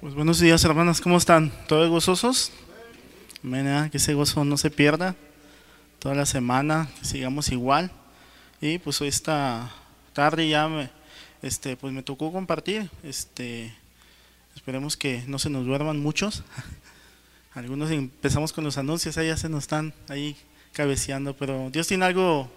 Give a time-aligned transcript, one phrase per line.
[0.00, 1.50] Pues buenos días hermanas, ¿cómo están?
[1.66, 2.52] ¿Todos gozosos?
[3.42, 5.16] Amén, que ese gozo no se pierda
[5.98, 7.90] toda la semana, sigamos igual.
[8.60, 9.72] Y pues hoy esta
[10.12, 10.88] tarde ya me,
[11.42, 12.88] este, pues me tocó compartir.
[13.02, 13.74] Este,
[14.54, 16.44] esperemos que no se nos duerman muchos.
[17.54, 20.36] Algunos empezamos con los anuncios, ahí ya se nos están ahí
[20.74, 22.48] cabeceando, pero Dios tiene algo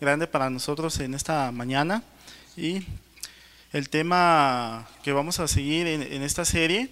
[0.00, 2.02] grande para nosotros en esta mañana.
[2.56, 2.82] Y
[3.72, 6.90] el tema que vamos a seguir en, esta serie,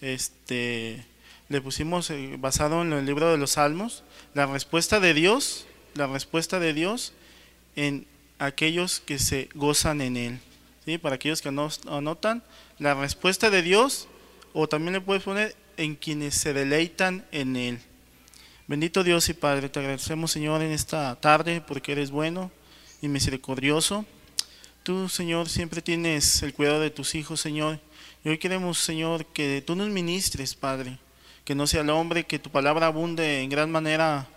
[0.00, 1.04] este,
[1.48, 4.02] le pusimos eh, basado en el libro de los Salmos,
[4.34, 7.12] la respuesta de Dios, la respuesta de Dios
[7.76, 8.06] en
[8.38, 10.40] aquellos que se gozan en Él.
[10.84, 10.98] ¿sí?
[10.98, 12.42] Para aquellos que no anotan,
[12.78, 14.08] la respuesta de Dios,
[14.52, 17.78] o también le puedes poner en quienes se deleitan en Él.
[18.66, 22.50] Bendito Dios y Padre, te agradecemos Señor en esta tarde porque eres bueno
[23.00, 24.04] y misericordioso.
[24.86, 27.80] Tú, Señor, siempre tienes el cuidado de tus hijos, Señor.
[28.24, 31.00] Y hoy queremos, Señor, que tú nos ministres, Padre.
[31.44, 34.28] Que no sea el hombre, que tu palabra abunde en gran manera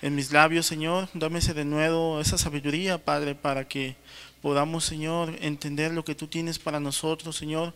[0.00, 1.10] en mis labios, Señor.
[1.12, 3.96] Dame ese nuevo, esa sabiduría, Padre, para que
[4.40, 7.74] podamos, Señor, entender lo que tú tienes para nosotros, Señor.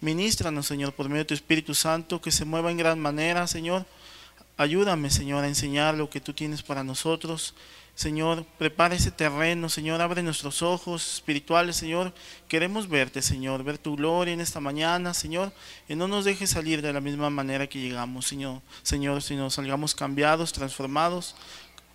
[0.00, 3.84] Ministranos, Señor, por medio de tu Espíritu Santo, que se mueva en gran manera, Señor.
[4.56, 7.54] Ayúdame, Señor, a enseñar lo que tú tienes para nosotros.
[7.94, 12.12] Señor, prepara ese terreno, Señor, abre nuestros ojos espirituales, Señor.
[12.48, 15.52] Queremos verte, Señor, ver tu gloria en esta mañana, Señor,
[15.88, 18.62] y no nos dejes salir de la misma manera que llegamos, Señor.
[18.82, 21.36] Señor, si nos salgamos cambiados, transformados,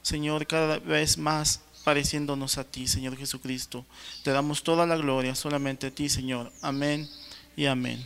[0.02, 3.86] Señor, cada vez más pareciéndonos a ti, Señor Jesucristo.
[4.24, 6.52] Te damos toda la gloria solamente a ti, Señor.
[6.62, 7.10] Amén
[7.58, 8.06] y amén.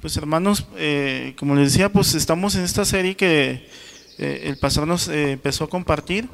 [0.00, 3.68] Pues hermanos, eh, como les decía, pues estamos en esta serie que
[4.16, 6.28] eh, el pastor nos eh, empezó a compartir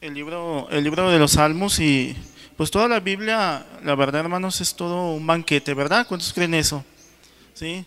[0.00, 2.14] el libro, el libro de los Salmos y
[2.56, 6.06] pues toda la Biblia, la verdad hermanos, es todo un banquete, ¿verdad?
[6.06, 6.84] ¿Cuántos creen eso?
[7.54, 7.84] ¿Sí?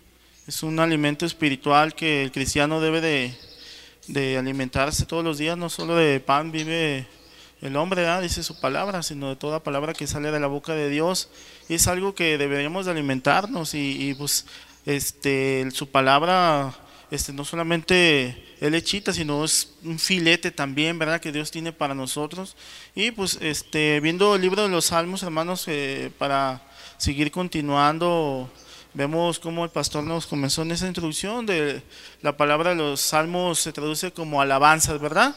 [0.48, 3.38] Es un alimento espiritual que el cristiano debe de,
[4.08, 7.08] de alimentarse todos los días, no solo de pan vive
[7.62, 8.22] el hombre, ¿verdad?
[8.22, 11.30] dice su palabra, sino de toda palabra que sale de la boca de Dios.
[11.68, 14.46] Y es algo que deberíamos de alimentarnos y, y pues
[14.86, 16.74] este, su palabra
[17.12, 21.20] este, no solamente el lechita, sino es un filete también, ¿verdad?
[21.20, 22.56] Que Dios tiene para nosotros.
[22.94, 26.62] Y pues este, viendo el libro de los Salmos, hermanos, eh, para
[26.98, 28.52] seguir continuando,
[28.94, 31.82] vemos cómo el pastor nos comenzó en esa introducción de
[32.22, 35.36] la palabra de los Salmos se traduce como alabanzas, ¿verdad?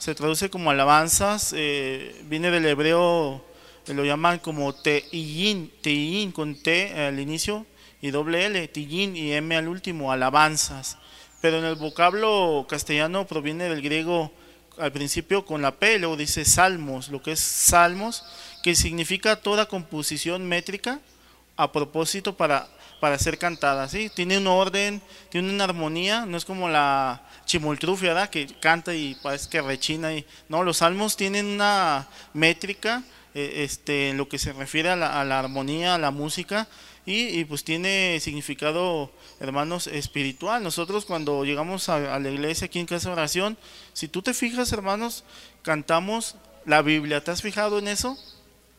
[0.00, 3.44] Se traduce como alabanzas, eh, viene del hebreo,
[3.86, 7.64] lo llaman como te'in, te'in con T al inicio
[8.00, 10.98] y doble L, te'in y M al último, alabanzas
[11.42, 14.32] pero en el vocablo castellano proviene del griego
[14.78, 18.24] al principio con la P, luego dice salmos, lo que es salmos,
[18.62, 21.00] que significa toda composición métrica
[21.56, 22.68] a propósito para,
[23.00, 24.08] para ser cantada, ¿sí?
[24.14, 28.30] Tiene un orden, tiene una armonía, no es como la chimoltrufia.
[28.30, 30.14] Que canta y parece que rechina.
[30.14, 33.02] Y, no, los salmos tienen una métrica
[33.34, 36.68] eh, este, en lo que se refiere a la, a la armonía, a la música,
[37.04, 40.62] y, pues tiene significado, hermanos, espiritual.
[40.62, 43.58] Nosotros cuando llegamos a, la iglesia aquí en Casa de Oración,
[43.92, 45.24] si tú te fijas, hermanos,
[45.62, 47.24] cantamos la Biblia.
[47.24, 48.16] ¿Te has fijado en eso?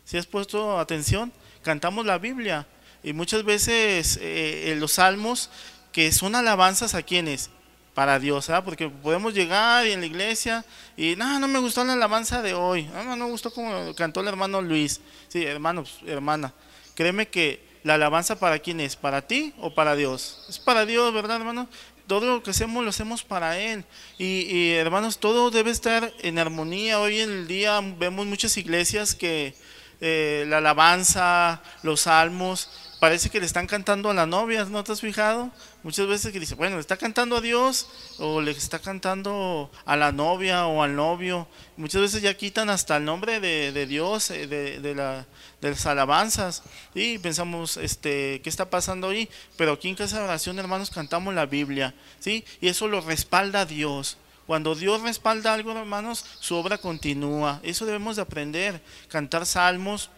[0.05, 1.33] ¿Si has puesto atención?
[1.63, 2.65] Cantamos la Biblia.
[3.03, 5.49] Y muchas veces eh, en los salmos,
[5.91, 7.49] que son alabanzas a quienes?
[7.93, 8.63] Para Dios, ¿verdad?
[8.63, 10.65] Porque podemos llegar y en la iglesia
[10.97, 14.21] y no, no me gustó la alabanza de hoy, no, no me gustó como cantó
[14.21, 14.99] el hermano Luis.
[15.27, 16.51] Sí, hermano, hermana,
[16.95, 18.95] créeme que ¿La alabanza para quién es?
[18.95, 20.45] ¿Para ti o para Dios?
[20.47, 21.67] Es para Dios, ¿verdad, hermano?
[22.07, 23.83] Todo lo que hacemos lo hacemos para Él.
[24.17, 27.01] Y, hermanos, todo debe estar en armonía.
[27.01, 29.53] Hoy en el día vemos muchas iglesias que
[29.99, 32.69] eh, la alabanza, los salmos,
[33.03, 35.51] parece que le están cantando a la novia, ¿no te has fijado?
[35.83, 39.97] Muchas veces que dice, bueno, le está cantando a Dios o le está cantando a
[39.97, 41.45] la novia o al novio.
[41.75, 45.25] Muchas veces ya quitan hasta el nombre de, Dios, eh, de, de, la,
[45.59, 46.63] de, las alabanzas.
[46.95, 49.27] Y pensamos, este, ¿qué está pasando ahí?
[49.57, 52.45] Pero aquí en Casa de Oración, hermanos, cantamos la Biblia, ¿sí?
[52.61, 54.15] Y eso lo respalda Dios.
[54.47, 57.59] Cuando Dios respalda algo, hermanos, su obra continúa.
[57.63, 58.81] Eso debemos de aprender.
[59.09, 60.09] Cantar salmos,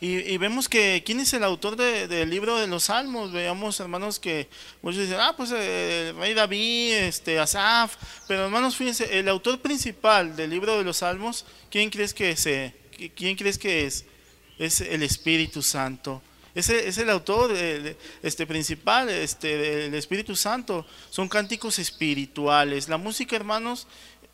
[0.00, 3.32] y, vemos que, ¿quién es el autor del libro de los Salmos?
[3.32, 4.48] Veamos, hermanos, que
[4.80, 9.60] muchos dicen, ah, pues eh, el rey David, este, Asaf, pero hermanos, fíjense, el autor
[9.60, 12.48] principal del libro de los Salmos, ¿quién crees que es?
[13.14, 14.06] ¿Quién crees que es?
[14.58, 16.22] Es el Espíritu Santo.
[16.54, 17.54] Ese es el autor
[18.22, 20.86] este, principal este, del Espíritu Santo.
[21.10, 22.88] Son cánticos espirituales.
[22.88, 23.86] La música, hermanos,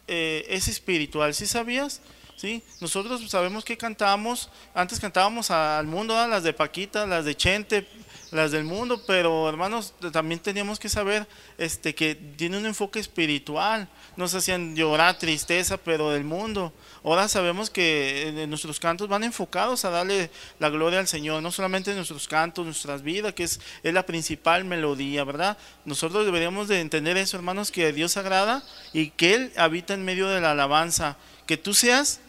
[0.09, 1.35] eh, es espiritual.
[1.35, 2.01] ¿Sí sabías?
[2.37, 2.63] ¿Sí?
[2.81, 7.87] Nosotros sabemos que cantamos, antes cantábamos al mundo, las de Paquita, las de Chente,
[8.31, 11.27] las del mundo, pero hermanos, también teníamos que saber
[11.59, 13.89] este, que tiene un enfoque espiritual.
[14.17, 16.73] Nos hacían llorar tristeza, pero del mundo.
[17.05, 21.53] Ahora sabemos que eh, nuestros cantos van enfocados a darle la gloria al Señor, no
[21.53, 25.57] solamente nuestros cantos, nuestras vidas, que es, es la principal melodía, ¿verdad?
[25.85, 30.29] Nosotros deberíamos de entender eso, hermanos, que Dios agrada y que Él habita en medio
[30.29, 31.17] de la alabanza.
[31.47, 32.21] Que tú seas,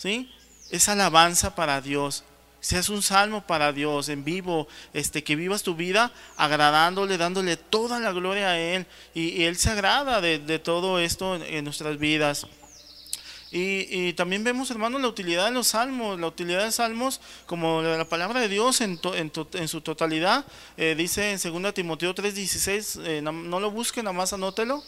[0.00, 0.32] ¿sí?
[0.70, 2.24] Esa alabanza para Dios
[2.60, 8.00] seas un salmo para Dios en vivo, este, que vivas tu vida agradándole, dándole toda
[8.00, 8.86] la gloria a Él.
[9.14, 12.46] Y, Él se agrada de, todo esto en, nuestras vidas.
[13.50, 18.08] Y, también vemos, hermanos, la utilidad de los salmos, la utilidad de salmos como la
[18.08, 20.44] palabra de Dios en, en, su totalidad.
[20.76, 24.84] Eh, dice en 2 Timoteo 3:16, eh, no, lo busquen, nada más anótelo.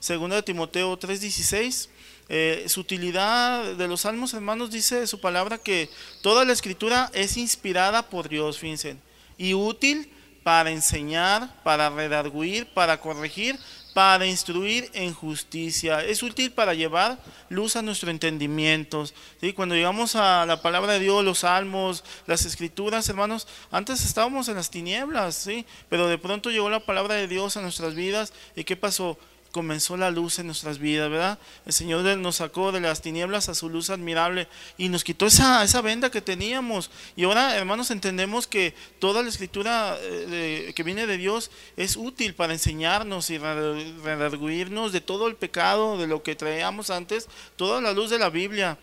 [0.00, 1.88] 2 Timoteo 3:16
[2.28, 5.88] eh, su utilidad de los salmos, hermanos, dice su palabra que
[6.22, 8.96] toda la escritura es inspirada por Dios, fíjense,
[9.38, 10.10] y útil
[10.42, 13.58] para enseñar, para redarguir, para corregir,
[13.96, 16.04] para instruir en justicia.
[16.04, 17.18] Es útil para llevar
[17.48, 19.06] luz a nuestro entendimiento.
[19.40, 19.52] ¿sí?
[19.54, 24.56] Cuando llegamos a la palabra de Dios, los salmos, las escrituras, hermanos, antes estábamos en
[24.56, 25.64] las tinieblas, ¿sí?
[25.88, 28.32] pero de pronto llegó la palabra de Dios a nuestras vidas.
[28.54, 29.18] ¿Y qué pasó?
[29.56, 31.38] Comenzó la luz en nuestras vidas, ¿verdad?
[31.64, 35.64] El Señor nos sacó de las tinieblas a su luz admirable y nos quitó esa,
[35.64, 36.90] esa venda que teníamos.
[37.16, 42.34] Y ahora, hermanos, entendemos que toda la escritura eh, que viene de Dios es útil
[42.34, 47.26] para enseñarnos y redarguirnos de todo el pecado, de lo que traíamos antes,
[47.56, 48.76] toda la luz de la Biblia.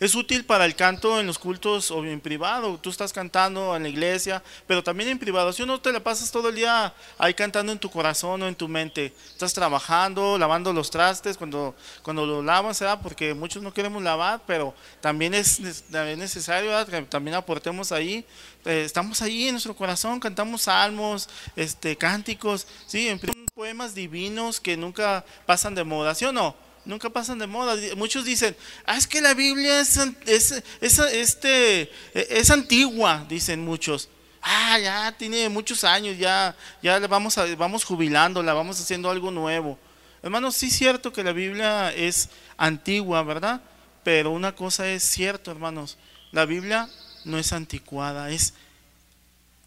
[0.00, 2.78] Es útil para el canto en los cultos o en privado.
[2.78, 5.52] Tú estás cantando en la iglesia, pero también en privado.
[5.52, 8.54] Si no te la pasas todo el día ahí cantando en tu corazón o en
[8.54, 13.00] tu mente, estás trabajando, lavando los trastes cuando, cuando lo lavas, ¿verdad?
[13.02, 15.60] porque muchos no queremos lavar, pero también es,
[15.90, 18.24] necesario que también aportemos ahí.
[18.64, 23.10] Eh, estamos ahí en nuestro corazón, cantamos salmos, este, cánticos, ¿sí?
[23.54, 26.69] poemas divinos que nunca pasan de moda, ¿sí o no?
[26.84, 27.76] Nunca pasan de moda.
[27.96, 34.08] Muchos dicen, ah, es que la Biblia es, es, este, e, es antigua, dicen muchos.
[34.42, 39.78] Ah, ya tiene muchos años, ya, ya vamos, a, vamos jubilándola, vamos haciendo algo nuevo.
[40.22, 43.60] Hermanos, sí es cierto que la Biblia es antigua, ¿verdad?
[44.02, 45.98] Pero una cosa es cierto, hermanos,
[46.32, 46.88] la Biblia
[47.24, 48.54] no es anticuada, es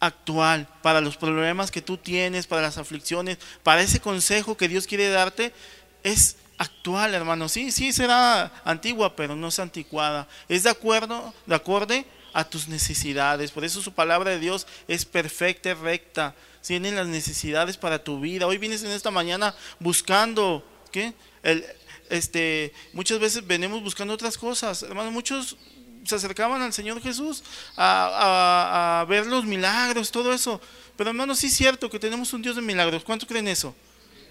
[0.00, 4.86] actual para los problemas que tú tienes, para las aflicciones, para ese consejo que Dios
[4.86, 5.52] quiere darte,
[6.02, 7.48] es actual, hermano.
[7.48, 10.28] Sí, sí será antigua, pero no es anticuada.
[10.48, 13.50] Es de acuerdo, de acorde a tus necesidades.
[13.50, 16.34] Por eso su palabra de Dios es perfecta y recta.
[16.66, 18.46] Tienen las necesidades para tu vida.
[18.46, 21.14] Hoy vienes en esta mañana buscando, ¿qué?
[21.42, 21.64] El,
[22.10, 24.82] este, muchas veces venimos buscando otras cosas.
[24.82, 25.56] Hermano, muchos
[26.04, 27.42] se acercaban al Señor Jesús
[27.76, 30.60] a, a ver los milagros, todo eso.
[30.96, 33.04] Pero hermano, sí es cierto que tenemos un Dios de milagros.
[33.04, 33.74] ¿Cuánto creen eso?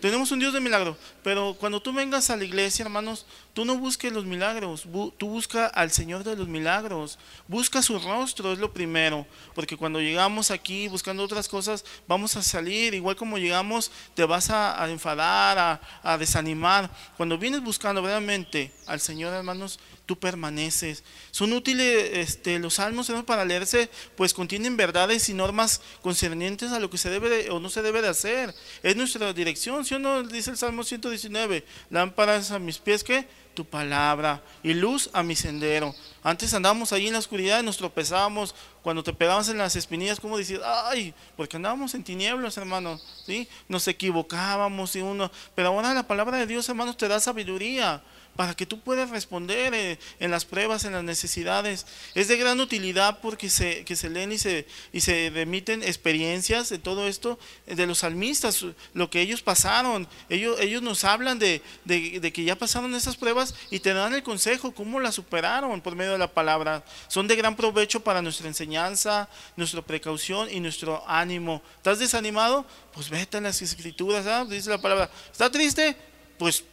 [0.03, 3.77] Tenemos un Dios de milagro, pero cuando tú vengas a la iglesia, hermanos, tú no
[3.77, 4.85] busques los milagros,
[5.17, 7.17] tú busca al Señor de los milagros,
[7.47, 12.44] busca su rostro, es lo primero, porque cuando llegamos aquí buscando otras cosas, vamos a
[12.44, 16.89] salir, igual como llegamos, te vas a, enfadar, a, a desanimar.
[17.15, 21.03] Cuando vienes buscando realmente al Señor, hermanos, tú permaneces.
[21.31, 26.89] Son útiles este, los salmos para leerse, pues contienen verdades y normas concernientes a lo
[26.89, 28.53] que se debe o no se debe de hacer.
[28.81, 30.24] Es nuestra dirección, ¿sí o no?
[30.24, 35.36] Dice el Salmo 119, lámparas a mis pies, que tu palabra y luz a mi
[35.36, 35.93] sendero.
[36.24, 38.55] Antes andábamos ahí en la oscuridad y nos tropezábamos.
[38.81, 43.48] Cuando te pegabas en las espinillas, como decías, ay, porque andábamos en tinieblas, hermanos, ¿sí?
[43.69, 45.31] Nos equivocábamos y uno.
[45.55, 48.03] Pero ahora la palabra de Dios, hermanos, te da sabiduría
[48.36, 51.86] para que tú puedas responder eh, en las pruebas, en las necesidades.
[52.16, 56.70] Es de gran utilidad porque se, que se leen y se, y se remiten experiencias
[56.70, 57.38] de todo esto
[57.68, 60.08] eh, de los salmistas, lo que ellos pasaron.
[60.30, 64.24] Ellos, ellos nos hablan de, de, que ya pasaron esas pruebas y te dan el
[64.24, 66.84] consejo, cómo las superaron por medio de la palabra.
[67.08, 71.62] Son de gran provecho para nuestra enseñanza, nuestra precaución y nuestro ánimo.
[71.78, 72.66] ¿Estás desanimado?
[72.94, 74.46] Pues vete a las escrituras, ¿ah?
[74.46, 75.10] dice la palabra.
[75.32, 75.96] ¿Está triste?
[76.38, 76.63] Pues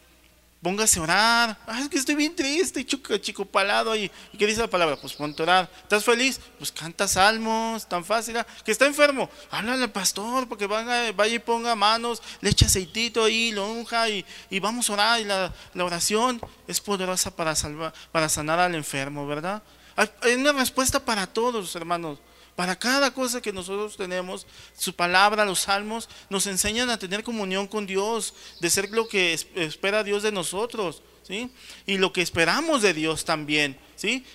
[0.61, 1.57] Póngase a orar.
[1.65, 3.95] Ay, es que estoy bien triste, chico, palado.
[3.95, 4.95] ¿Y qué dice la palabra?
[4.95, 5.71] Pues ponte a orar.
[5.81, 6.39] ¿Estás feliz?
[6.59, 8.37] Pues canta salmos, tan fácil.
[8.37, 8.45] ¿ah?
[8.63, 13.23] Que está enfermo, háblale al pastor porque vaya, vaya y ponga manos, le eche aceitito
[13.23, 14.23] ahí, lo unja y,
[14.59, 15.19] vamos a orar.
[15.19, 19.63] Y la, la, oración es poderosa para, salvar, para sanar al enfermo, ¿verdad?
[19.95, 22.19] Hay una respuesta para todos, hermanos.
[22.55, 24.45] Para cada cosa que nosotros tenemos,
[24.77, 29.33] su palabra, los salmos, nos enseñan a tener comunión con Dios, de ser lo que
[29.55, 31.49] espera Dios de nosotros, ¿sí?
[31.85, 34.25] Y lo que esperamos de Dios también, ¿sí?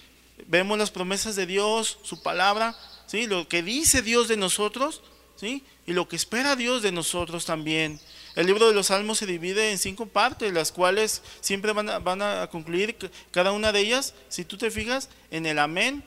[0.47, 3.27] Vemos las promesas de Dios, su palabra, ¿sí?
[3.27, 5.03] Lo que dice Dios de nosotros,
[5.37, 5.63] ¿sí?
[5.87, 8.01] Y lo que espera Dios de nosotros también.
[8.35, 11.99] El libro de los Salmos se divide en cinco partes, las cuales siempre van a,
[11.99, 12.97] van a concluir
[13.31, 16.03] cada una de ellas, si tú te fijas, en el amén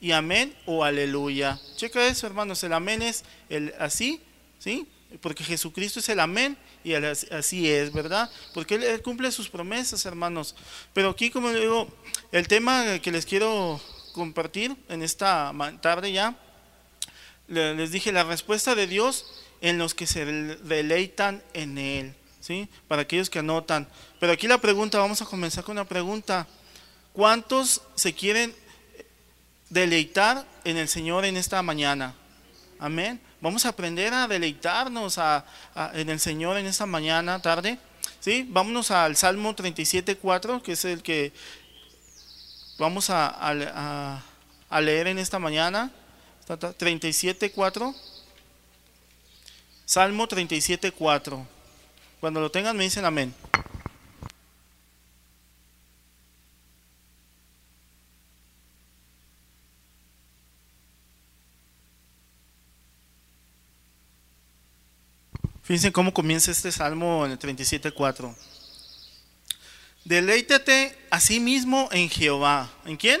[0.00, 1.58] y amén o aleluya.
[1.76, 4.20] Checa eso, hermanos, el amén es el así,
[4.58, 4.86] ¿sí?
[5.20, 8.30] Porque Jesucristo es el amén y así es, ¿verdad?
[8.54, 10.54] Porque él, cumple sus promesas, hermanos.
[10.92, 11.88] Pero aquí, como digo,
[12.32, 13.80] el tema que les quiero
[14.12, 16.36] compartir en esta tarde ya,
[17.48, 19.26] les dije la respuesta de Dios
[19.60, 22.68] en los que se deleitan en Él, ¿sí?
[22.88, 23.88] Para aquellos que anotan.
[24.20, 26.46] Pero aquí la pregunta, vamos a comenzar con una pregunta.
[27.12, 28.54] ¿Cuántos se quieren
[29.70, 32.14] deleitar en el Señor en esta mañana?
[32.78, 33.20] Amén.
[33.40, 35.18] Vamos a aprender a deleitarnos
[35.94, 37.78] en el Señor en esta mañana, tarde.
[38.20, 38.46] ¿Sí?
[38.48, 41.32] Vámonos al Salmo 37.4, que es el que
[42.78, 44.22] vamos a,
[44.68, 45.90] a leer en esta mañana.
[46.48, 47.94] 37.4.
[49.84, 51.46] Salmo 37.4.
[52.20, 53.34] Cuando lo tengan me dicen amén.
[65.66, 68.32] Fíjense cómo comienza este salmo en el 37.4.
[70.04, 72.70] Deleítate a sí mismo en Jehová.
[72.84, 73.20] ¿En quién?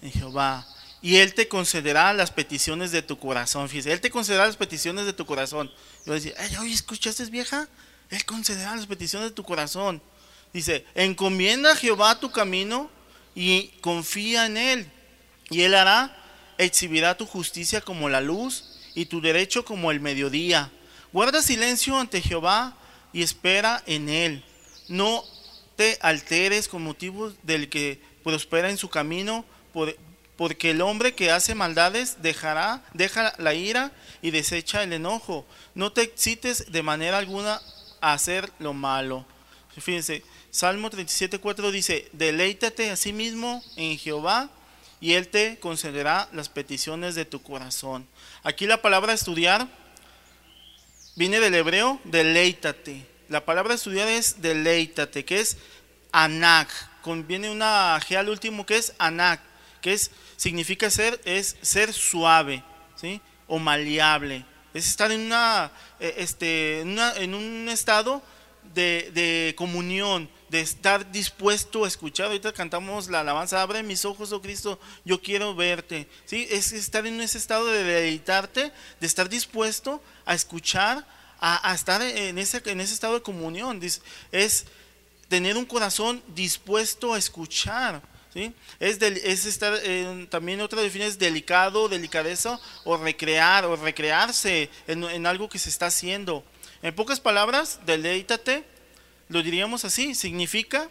[0.00, 0.66] En Jehová.
[1.02, 3.68] Y Él te concederá las peticiones de tu corazón.
[3.68, 5.70] Fíjense, Él te concederá las peticiones de tu corazón.
[6.06, 7.68] Yo decía, oye, ¿escuchaste vieja?
[8.08, 10.00] Él concederá las peticiones de tu corazón.
[10.54, 12.90] Dice, encomienda a Jehová tu camino
[13.34, 14.90] y confía en Él.
[15.50, 16.16] Y Él hará,
[16.56, 20.72] exhibirá tu justicia como la luz y tu derecho como el mediodía.
[21.12, 22.76] Guarda silencio ante Jehová
[23.12, 24.44] y espera en Él.
[24.88, 25.24] No
[25.76, 29.44] te alteres con motivos del que prospera en su camino,
[30.36, 33.90] porque el hombre que hace maldades dejará, deja la ira
[34.22, 35.44] y desecha el enojo.
[35.74, 37.60] No te excites de manera alguna
[38.00, 39.26] a hacer lo malo.
[39.76, 44.50] Fíjense, Salmo 37.4 dice, deleítate a sí mismo en Jehová
[45.00, 48.06] y Él te concederá las peticiones de tu corazón.
[48.42, 49.66] Aquí la palabra estudiar
[51.20, 53.06] Viene del hebreo deleítate.
[53.28, 55.58] La palabra estudiar es deleítate, que es
[56.12, 56.70] anak.
[57.02, 59.38] Conviene una G al último que es anak,
[59.82, 62.64] que es, significa ser, es ser suave,
[62.96, 63.20] ¿sí?
[63.48, 64.46] O maleable.
[64.72, 68.22] Es estar en, una, eh, este, en un estado
[68.72, 72.26] de, de, comunión, de estar dispuesto a escuchar.
[72.26, 76.08] Ahorita cantamos la alabanza, abre mis ojos, oh Cristo, yo quiero verte.
[76.26, 76.46] ¿Sí?
[76.50, 81.06] Es estar en ese estado de deleitarte, de estar dispuesto a escuchar,
[81.38, 83.80] a, estar en ese, en ese estado de comunión.
[84.32, 84.66] Es
[85.28, 88.02] tener un corazón dispuesto a escuchar.
[88.34, 88.52] ¿sí?
[88.80, 89.80] Es, es estar,
[90.30, 95.68] también otra definición es delicado, delicadeza o recrear o recrearse en, en, algo que se
[95.68, 96.44] está haciendo.
[96.82, 98.64] En pocas palabras, deleítate,
[99.30, 100.90] lo diríamos así, significa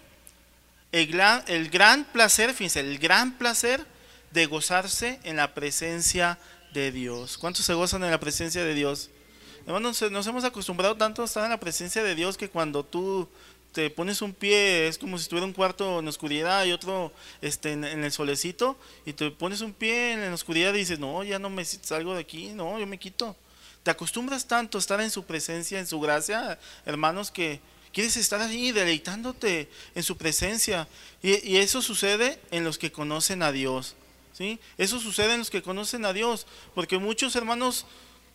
[0.92, 3.86] el gran, el gran placer, fíjense, el gran placer
[4.32, 6.40] de gozarse en la presencia
[6.74, 7.38] de Dios.
[7.38, 9.10] ¿Cuántos se gozan en la presencia de Dios?
[9.68, 13.28] Hermanos, nos hemos acostumbrado tanto a estar en la presencia de Dios que cuando tú
[13.74, 17.74] te pones un pie es como si estuviera un cuarto en oscuridad y otro este,
[17.74, 21.40] en, el solecito y te pones un pie en la oscuridad y dices, no, ya
[21.40, 23.36] no me salgo de aquí, no, yo me quito.
[23.84, 27.60] Te acostumbras tanto a estar en su presencia, en su gracia, hermanos, que
[27.94, 30.88] quieres estar ahí deleitándote en su presencia.
[31.22, 33.96] Y, eso sucede en los que conocen a Dios.
[34.34, 34.60] ¿sí?
[34.78, 37.86] Eso sucede en los que conocen a Dios, porque muchos hermanos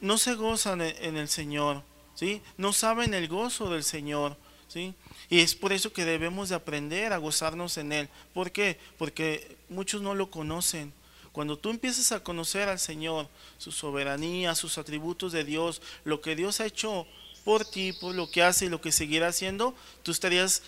[0.00, 1.82] no se gozan en el Señor,
[2.14, 2.42] ¿sí?
[2.58, 4.36] No saben el gozo del Señor,
[4.68, 4.94] ¿sí?
[5.30, 8.08] Y es por eso que debemos de aprender a gozarnos en Él.
[8.34, 8.78] ¿Por qué?
[8.98, 10.92] Porque muchos no lo conocen.
[11.32, 16.36] Cuando tú empiezas a conocer al Señor, su soberanía, sus atributos de Dios, lo que
[16.36, 17.06] Dios ha hecho
[17.44, 20.62] por ti, por lo que hace y lo que seguirá haciendo, tú estarías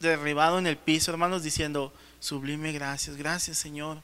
[0.00, 4.02] derribado en el piso, hermanos, diciendo, sublime gracias, gracias Señor,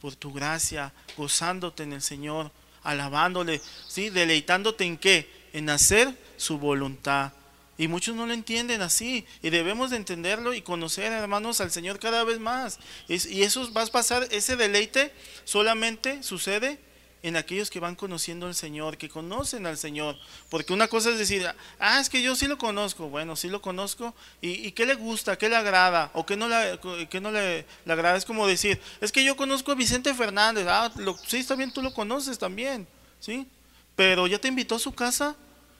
[0.00, 2.50] por tu gracia, gozándote en el Señor,
[2.82, 4.10] alabándole, ¿sí?
[4.10, 5.28] Deleitándote en qué?
[5.52, 7.32] En hacer su voluntad.
[7.78, 9.26] Y muchos no lo entienden así.
[9.42, 12.78] Y debemos de entenderlo y conocer, hermanos, al Señor cada vez más.
[13.08, 15.12] y eso va a pasar, ese deleite
[15.44, 16.78] solamente sucede
[17.26, 20.16] en aquellos que van conociendo al Señor, que conocen al Señor.
[20.48, 21.44] Porque una cosa es decir,
[21.80, 23.08] ah, es que yo sí lo conozco.
[23.08, 24.14] Bueno, sí lo conozco.
[24.40, 25.36] ¿Y, qué le gusta?
[25.36, 26.12] ¿Qué le agrada?
[26.14, 26.78] ¿O qué no, le,
[27.10, 28.16] qué no le, agrada?
[28.16, 30.66] Es como decir, es que yo conozco a Vicente Fernández.
[30.68, 32.86] Ah, lo, sí, está bien, tú lo conoces también.
[33.18, 33.48] ¿Sí?
[33.96, 35.34] Pero ya te invitó a su casa.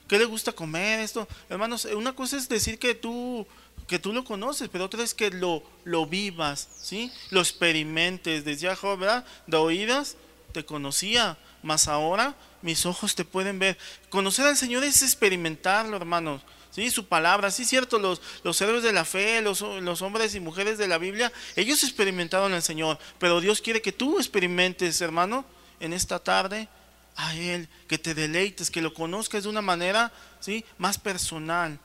[0.09, 0.99] ¿Qué le gusta comer?
[0.99, 3.47] Esto, hermanos, una cosa es decir que tú
[3.87, 7.09] que tú lo conoces, pero otra es que lo, lo vivas, ¿sí?
[7.29, 9.25] Lo experimentes, desde ya, ¿verdad?
[9.45, 10.17] De oídas
[10.57, 13.77] te conocía, mas ahora mis ojos te pueden ver.
[14.09, 16.41] Conocer al Señor es experimentarlo, hermanos.
[16.71, 16.89] ¿Sí?
[16.89, 20.79] Su palabra, sí, cierto, los, los héroes de la fe, los, los hombres y mujeres
[20.79, 25.45] de la Biblia, ellos experimentaron al Señor, pero Dios quiere que tú experimentes, hermano,
[25.79, 26.67] en esta tarde
[27.15, 30.65] a Él, que te deleites, que lo conozcas de una manera ¿sí?
[30.79, 31.79] más personal,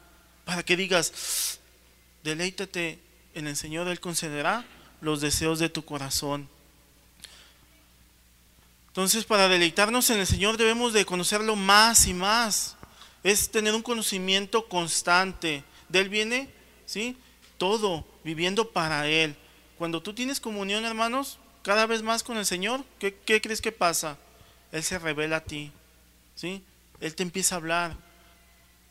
[0.46, 1.58] para que digas,
[2.22, 2.98] deleítate
[3.34, 4.64] en el Señor, Él concederá
[5.02, 6.48] los deseos de tu corazón.
[8.92, 12.76] Entonces, para deleitarnos en el Señor debemos de conocerlo más y más.
[13.24, 15.64] Es tener un conocimiento constante.
[15.88, 16.50] De Él viene,
[16.84, 17.16] ¿sí?
[17.56, 19.34] Todo, viviendo para Él.
[19.78, 24.18] Cuando tú tienes comunión, hermanos, cada vez más con el Señor, ¿qué, crees que pasa?
[24.72, 25.72] Él se revela a ti,
[26.34, 26.62] ¿sí?
[27.00, 27.96] Él te empieza a hablar.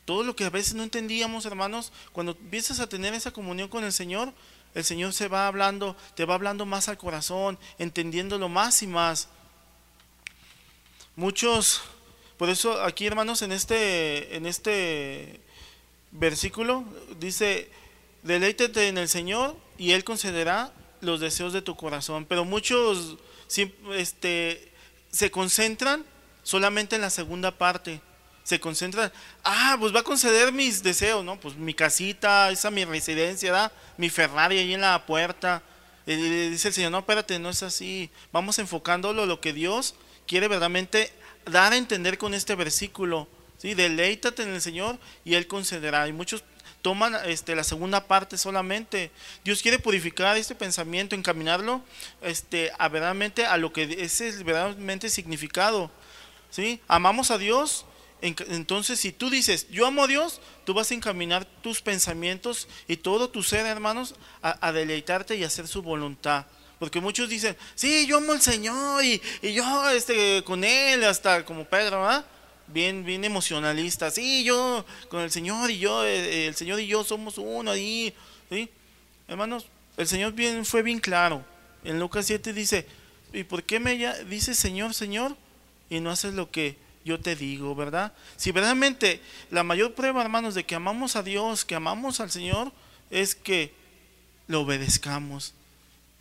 [0.04, 3.84] Todo lo que a veces no entendíamos, hermanos, cuando empiezas a tener esa comunión con
[3.84, 4.32] el Señor,
[4.74, 9.28] el Señor se va hablando, te va hablando más al corazón, entendiéndolo más y más.
[11.14, 11.82] Muchos,
[12.38, 15.40] por eso aquí, hermanos, en este, en este
[16.10, 16.84] versículo
[17.20, 17.70] dice,
[18.22, 22.24] deleítete en el Señor y Él concederá los deseos de tu corazón.
[22.24, 23.18] Pero muchos
[23.94, 24.72] este,
[25.10, 26.04] se concentran
[26.42, 28.00] solamente en la segunda parte.
[28.42, 29.12] Se concentran,
[29.44, 31.38] ah, pues va a conceder mis deseos, ¿no?
[31.38, 35.62] Pues mi casita, esa mi residencia, mi Ferrari ahí en la puerta.
[36.06, 36.16] Y
[36.48, 38.10] dice el Señor, no, espérate, no es así.
[38.32, 39.94] Vamos enfocándolo lo que Dios
[40.26, 41.12] quiere verdaderamente
[41.46, 43.28] dar a entender con este versículo.
[43.58, 43.74] ¿sí?
[43.74, 46.06] Deleítate en el Señor y Él concederá.
[46.08, 46.44] Y muchos
[46.82, 49.10] toman este, la segunda parte solamente.
[49.44, 51.82] Dios quiere purificar este pensamiento, encaminarlo
[52.20, 55.90] este, a verdaderamente a lo que ese es verdaderamente significado.
[56.50, 56.80] ¿sí?
[56.88, 57.86] Amamos a Dios,
[58.20, 62.96] entonces si tú dices, yo amo a Dios, tú vas a encaminar tus pensamientos y
[62.96, 66.46] todo tu ser, hermanos, a, deleitarte y hacer su voluntad.
[66.82, 71.44] Porque muchos dicen, sí, yo amo al Señor y, y yo este, con Él, hasta
[71.44, 72.26] como Pedro, ¿verdad?
[72.66, 74.10] bien, bien emocionalista.
[74.10, 78.12] Sí, yo con el Señor y yo, eh, el Señor y yo somos uno ahí.
[78.50, 78.68] ¿sí?
[79.28, 81.44] Hermanos, el Señor bien, fue bien claro.
[81.84, 82.84] En Lucas 7 dice,
[83.32, 85.36] ¿y por qué me dice Señor, Señor?
[85.88, 88.12] Y no haces lo que yo te digo, ¿verdad?
[88.36, 89.20] Si verdaderamente
[89.52, 92.72] la mayor prueba, hermanos, de que amamos a Dios, que amamos al Señor,
[93.08, 93.72] es que
[94.48, 95.54] lo obedezcamos.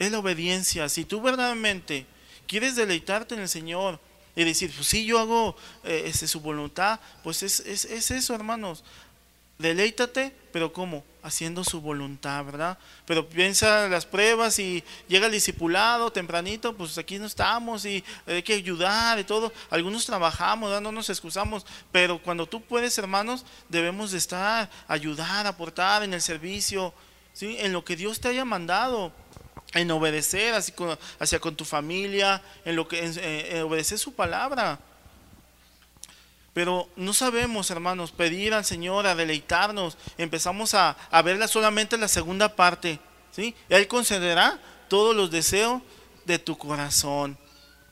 [0.02, 0.90] Es la obediencia.
[0.90, 2.08] Si tú verdaderamente
[2.48, 4.00] quieres deleitarte en el Señor,
[4.36, 8.84] y decir, pues sí, yo hago eh, este, su voluntad, pues es, es, eso, hermanos.
[9.60, 11.04] Deleítate, pero ¿cómo?
[11.22, 12.80] Haciendo su voluntad, ¿verdad?
[13.06, 18.42] Pero piensa las pruebas y llega el discipulado tempranito, pues aquí no estamos y hay
[18.42, 19.54] que ayudar y todo.
[19.70, 26.02] Algunos trabajamos, no nos excusamos, pero cuando tú puedes, hermanos, debemos de estar, ayudar, aportar
[26.02, 26.92] en el servicio,
[27.32, 27.58] ¿sí?
[27.60, 29.14] En lo que Dios te haya mandado
[29.74, 34.80] en obedecer hacia con tu familia, en lo que en, obedecer su palabra.
[36.54, 39.98] Pero no sabemos, hermanos, pedir al Señor a deleitarnos.
[40.18, 43.00] Empezamos a, a verla solamente la segunda parte.
[43.32, 43.56] ¿sí?
[43.70, 45.82] Él concederá todos los deseos
[46.26, 47.38] de tu corazón.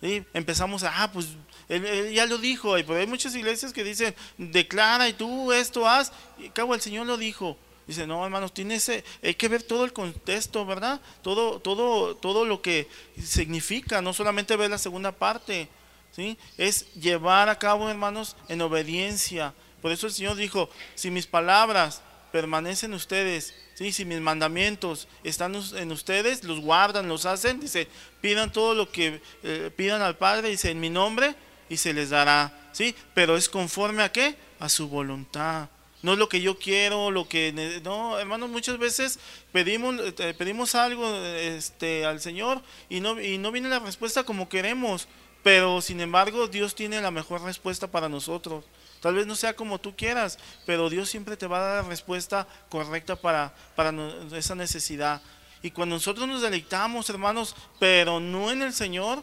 [0.02, 0.26] ¿sí?
[0.34, 1.28] Empezamos a, ah, pues
[1.70, 2.74] él, ya lo dijo.
[2.74, 6.12] Hay muchas iglesias que dicen, declara y tú esto haz.
[6.38, 7.58] Y cabo, el Señor lo dijo.
[7.90, 11.02] Dice, no, hermanos, tiene ese, hay que ver todo el contexto, ¿verdad?
[11.24, 12.88] Todo, todo, todo lo que
[13.20, 15.68] significa, no solamente ver la segunda parte,
[16.12, 16.38] ¿sí?
[16.60, 19.56] Es llevar a cabo, hermanos, en obediencia.
[19.82, 23.92] Por eso el Señor dijo, si mis palabras permanecen ustedes, ¿sí?
[23.92, 27.88] si mis mandamientos están en ustedes, los guardan, los hacen, dice,
[28.22, 31.34] pidan todo lo que eh, pidan al Padre, dice, en mi nombre,
[31.70, 32.96] y se les dará, ¿sí?
[33.16, 34.36] Pero es conforme a qué?
[34.60, 35.70] A su voluntad
[36.02, 39.20] no es lo que yo quiero, lo que no, hermanos, muchas veces
[39.52, 44.48] pedimos eh, pedimos algo este al Señor y no y no viene la respuesta como
[44.48, 45.08] queremos,
[45.44, 48.64] pero sin embargo Dios tiene la mejor respuesta para nosotros.
[49.02, 51.90] Tal vez no sea como tú quieras, pero Dios siempre te va a dar la
[51.90, 53.94] respuesta correcta para para
[54.34, 55.22] esa necesidad.
[55.62, 59.22] Y cuando nosotros nos deleitamos, hermanos, pero no en el Señor,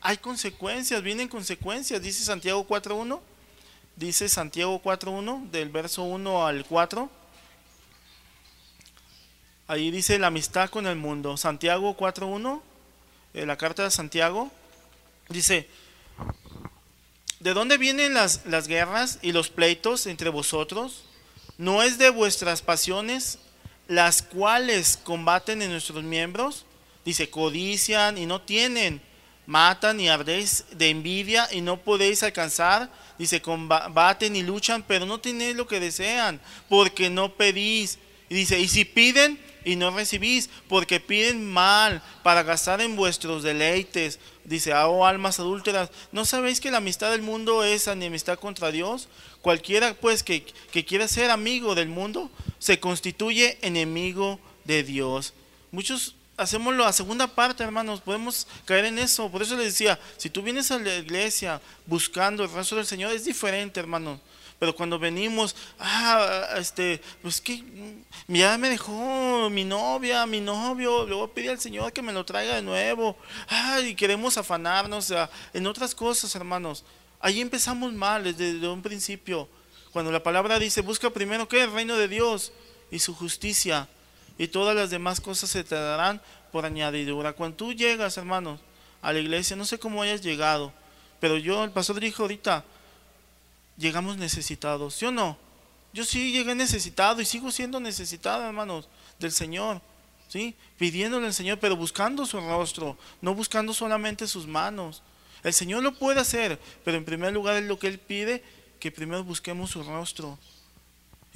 [0.00, 3.20] hay consecuencias, vienen consecuencias, dice Santiago 4:1
[3.98, 7.10] dice Santiago 4.1, del verso 1 al 4.
[9.66, 11.36] Ahí dice la amistad con el mundo.
[11.36, 12.62] Santiago 4.1,
[13.34, 14.50] eh, la carta de Santiago,
[15.28, 15.68] dice,
[17.40, 21.04] ¿de dónde vienen las, las guerras y los pleitos entre vosotros?
[21.58, 23.40] ¿No es de vuestras pasiones
[23.88, 26.66] las cuales combaten en nuestros miembros?
[27.04, 29.02] Dice, codician y no tienen,
[29.44, 35.18] matan y ardéis de envidia y no podéis alcanzar Dice, combaten y luchan, pero no
[35.18, 37.98] tenéis lo que desean, porque no pedís.
[38.28, 43.42] Y dice, y si piden, y no recibís, porque piden mal para gastar en vuestros
[43.42, 44.18] deleites.
[44.44, 48.70] Dice, ah, oh almas adúlteras, ¿no sabéis que la amistad del mundo es enemistad contra
[48.70, 49.08] Dios?
[49.42, 55.34] Cualquiera pues que, que quiera ser amigo del mundo se constituye enemigo de Dios.
[55.70, 59.30] Muchos hacemos la segunda parte, hermanos, podemos caer en eso.
[59.30, 63.12] Por eso les decía, si tú vienes a la iglesia buscando el rostro del Señor,
[63.12, 64.20] es diferente, hermanos.
[64.58, 67.62] Pero cuando venimos, ah, este, pues que
[68.26, 72.56] ya me dejó mi novia, mi novio, a pedir al Señor que me lo traiga
[72.56, 73.16] de nuevo.
[73.48, 75.12] Ah, y queremos afanarnos
[75.52, 76.84] en otras cosas, hermanos.
[77.20, 79.48] Ahí empezamos mal desde, un principio.
[79.92, 82.52] Cuando la palabra dice, busca primero que el reino de Dios
[82.90, 83.88] y su justicia,
[84.38, 86.22] y todas las demás cosas se te darán
[86.52, 87.32] por añadidura.
[87.32, 88.60] Cuando tú llegas, hermanos,
[89.02, 90.72] a la iglesia, no sé cómo hayas llegado,
[91.20, 92.64] pero yo, el pastor dijo ahorita,
[93.76, 95.36] llegamos necesitados, ¿sí o no?
[95.92, 99.80] Yo sí llegué necesitado y sigo siendo necesitado, hermanos, del Señor,
[100.28, 100.54] ¿sí?
[100.78, 105.02] Pidiéndole al Señor, pero buscando su rostro, no buscando solamente sus manos.
[105.42, 108.42] El Señor lo puede hacer, pero en primer lugar es lo que Él pide,
[108.78, 110.38] que primero busquemos su rostro.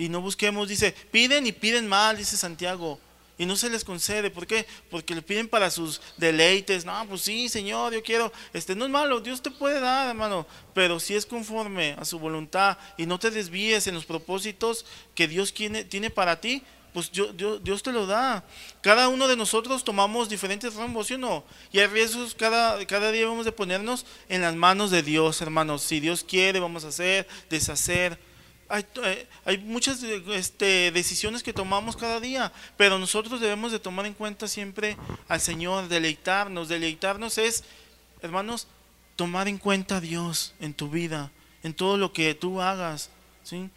[0.02, 2.98] Y no busquemos, dice, piden y piden mal, dice Santiago
[3.38, 4.32] y no se les concede.
[4.32, 4.66] ¿Por qué?
[4.90, 6.84] Porque le piden para sus deleites.
[6.84, 8.32] No, pues sí, Señor, yo quiero.
[8.52, 12.18] Este no es malo, Dios te puede dar, hermano, pero si es conforme a su
[12.18, 14.84] voluntad y no te desvíes en los propósitos
[15.14, 18.42] que Dios tiene, tiene para ti, pues Dios, Dios, te lo da.
[18.80, 21.44] Cada uno de nosotros tomamos diferentes rumbos, ¿sí o no?
[21.70, 25.82] Y hay riesgos, cada, cada día vamos a ponernos en las manos de Dios, hermanos.
[25.82, 28.18] Si Dios quiere, vamos a hacer, deshacer
[28.72, 34.14] eh, hay, muchas este, decisiones que tomamos cada día, pero nosotros debemos de tomar en
[34.14, 34.96] cuenta siempre
[35.28, 36.68] al Señor, deleitarnos.
[36.68, 37.64] Deleitarnos es,
[38.22, 38.68] hermanos,
[39.16, 41.30] tomar en cuenta a Dios en tu vida,
[41.62, 43.10] en todo lo que tú hagas.
[43.42, 43.70] ¿sí?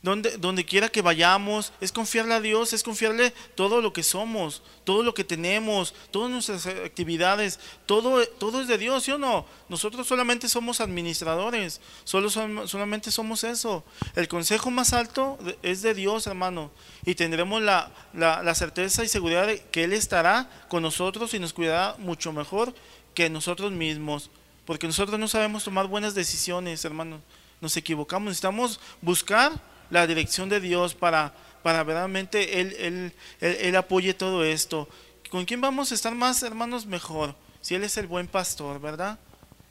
[0.00, 4.62] Donde, donde quiera que vayamos, es confiarle a Dios, es confiarle todo lo que somos,
[4.84, 9.44] todo lo que tenemos, todas nuestras actividades, todo, todo es de Dios, ¿sí o no?
[9.68, 13.82] Nosotros solamente somos administradores, solo solamente somos eso.
[14.14, 16.70] El consejo más alto es de Dios, hermano,
[17.04, 21.52] y tendremos la, la certeza y seguridad de que Él estará con nosotros y nos
[21.52, 22.72] cuidará mucho mejor
[23.14, 24.30] que nosotros mismos,
[24.64, 27.20] porque nosotros no sabemos tomar buenas decisiones, hermano.
[27.60, 34.14] Nos equivocamos, necesitamos buscar la dirección de Dios para, para verdaderamente él, él, él, apoye
[34.14, 34.88] todo esto.
[35.30, 37.34] ¿Con quién vamos a estar más, hermanos, mejor?
[37.60, 39.18] Si Él es el buen pastor, ¿verdad?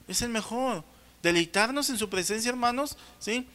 [0.07, 0.83] Es el mejor.
[1.23, 3.47] Deleitarnos en su presencia, hermanos, ¿sí?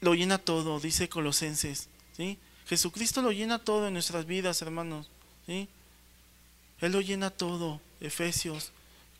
[0.00, 2.38] Lo llena todo, dice Colosenses, ¿sí?
[2.66, 5.10] Jesucristo lo llena todo en nuestras vidas, hermanos,
[5.46, 5.68] ¿sí?
[6.80, 8.72] Él lo llena todo, Efesios.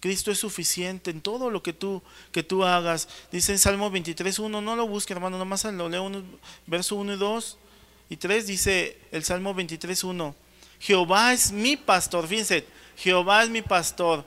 [0.03, 3.09] Cristo es suficiente en todo lo que tú, que tú hagas.
[3.31, 6.11] Dice en Salmo 23.1, no lo busque hermano, nomás lo leo,
[6.67, 7.59] verso 1 y 2
[8.11, 10.35] y 3, dice el Salmo 23.1,
[10.81, 14.25] Jehová es mi pastor, fíjense, Jehová es mi pastor.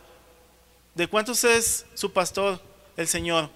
[0.94, 2.62] ¿De cuántos es su pastor?
[2.96, 3.50] El Señor.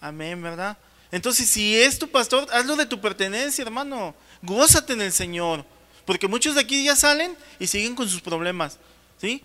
[0.00, 0.76] Amén, ¿verdad?
[1.12, 4.16] Entonces, si es tu pastor, hazlo de tu pertenencia, hermano.
[4.42, 5.64] Gózate en el Señor.
[6.04, 8.80] Porque muchos de aquí ya salen y siguen con sus problemas.
[9.20, 9.44] ¿Sí?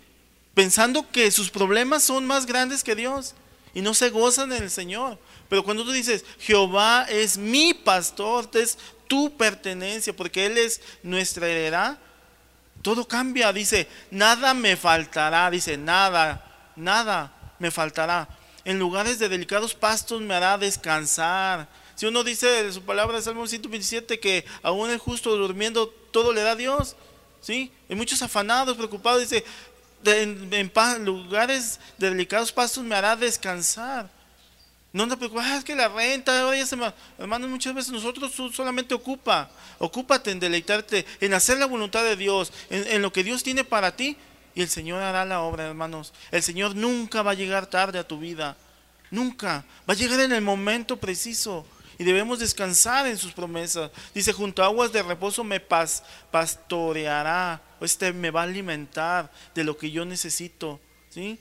[0.54, 3.34] Pensando que sus problemas son más grandes que Dios
[3.74, 5.18] y no se gozan en el Señor.
[5.48, 11.48] Pero cuando tú dices, Jehová es mi pastor, es tu pertenencia, porque Él es nuestra
[11.48, 11.98] heredad,
[12.82, 13.52] todo cambia.
[13.52, 18.28] Dice, nada me faltará, dice, nada, nada me faltará.
[18.64, 21.68] En lugares de delicados pastos me hará descansar.
[21.94, 26.32] Si uno dice de su palabra de Salmo 127 que aún el justo durmiendo todo
[26.32, 26.96] le da a Dios,
[27.40, 27.72] ¿sí?
[27.88, 29.44] Hay muchos afanados, preocupados, dice,
[30.04, 34.08] en, lugares de delicados pastos me hará descansar.
[34.92, 36.62] No te preocupes, ah, es que la renta, oye,
[37.18, 42.52] hermanos, muchas veces nosotros solamente ocupa, ocúpate en deleitarte, en hacer la voluntad de Dios,
[42.68, 44.18] en, lo que Dios tiene para ti,
[44.54, 46.12] y el Señor hará la obra, hermanos.
[46.30, 48.54] El Señor nunca va a llegar tarde a tu vida,
[49.10, 51.64] nunca, va a llegar en el momento preciso
[51.98, 53.90] y debemos descansar en sus promesas.
[54.14, 55.60] Dice, junto a aguas de reposo me
[56.30, 61.38] pastoreará, este me va a alimentar de lo que yo necesito, ¿sí?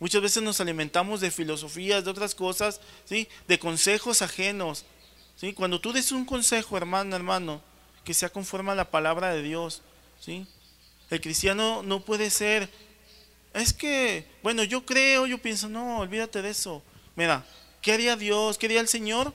[0.00, 3.28] Muchas veces nos alimentamos de filosofías, de otras cosas, ¿sí?
[3.48, 4.84] De consejos ajenos,
[5.36, 5.52] ¿sí?
[5.52, 7.62] Cuando tú des un consejo, hermano, hermano,
[8.04, 9.82] que sea conforme a la palabra de Dios,
[10.20, 10.46] ¿sí?
[11.10, 12.68] El cristiano no puede ser,
[13.52, 16.82] es que, bueno, yo creo, yo pienso, no, olvídate de eso.
[17.14, 17.46] Mira,
[17.80, 18.58] ¿qué haría Dios?
[18.58, 19.32] ¿Qué haría el Señor?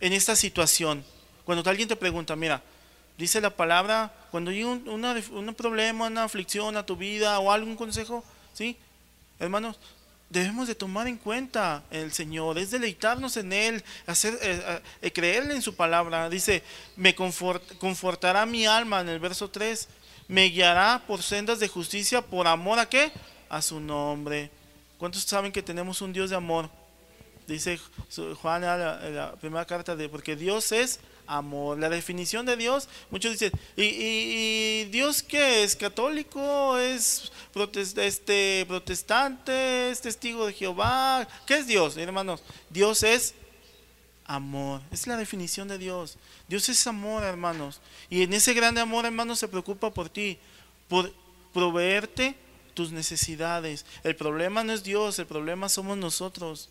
[0.00, 1.04] en esta situación.
[1.44, 2.62] Cuando alguien te pregunta, mira,
[3.18, 8.24] dice la palabra, cuando hay un, problema, una aflicción a tu vida o algún consejo,
[8.52, 8.76] ¿sí?
[9.38, 9.78] Hermanos,
[10.28, 15.54] debemos de tomar en cuenta el Señor, es deleitarnos en Él, hacer, eh, eh, creerle
[15.54, 16.30] en su palabra.
[16.30, 16.62] Dice,
[16.96, 19.88] me confortará mi alma en el verso 3,
[20.28, 23.10] me guiará por sendas de justicia por amor a qué?
[23.48, 24.50] A su nombre.
[24.96, 26.70] ¿Cuántos saben que tenemos un Dios de amor?
[27.48, 27.80] Dice
[28.40, 31.78] Juan la, primera carta de, porque Dios es amor.
[31.78, 35.76] La definición de Dios, muchos dicen, ¿y, Dios qué es?
[35.76, 36.76] ¿Católico?
[36.76, 37.30] ¿Es
[37.96, 39.90] este, protestante?
[39.90, 41.26] ¿Es testigo de Jehová?
[41.46, 42.42] ¿Qué es Dios, hermanos?
[42.68, 43.34] Dios es
[44.26, 44.82] amor.
[44.90, 46.18] Es la definición de Dios.
[46.48, 47.80] Dios es amor, hermanos.
[48.10, 50.38] Y en ese grande amor, hermanos, se preocupa por ti,
[50.88, 51.12] por
[51.52, 52.34] proveerte
[52.74, 53.86] tus necesidades.
[54.02, 56.68] El problema no es Dios, el problema somos nosotros.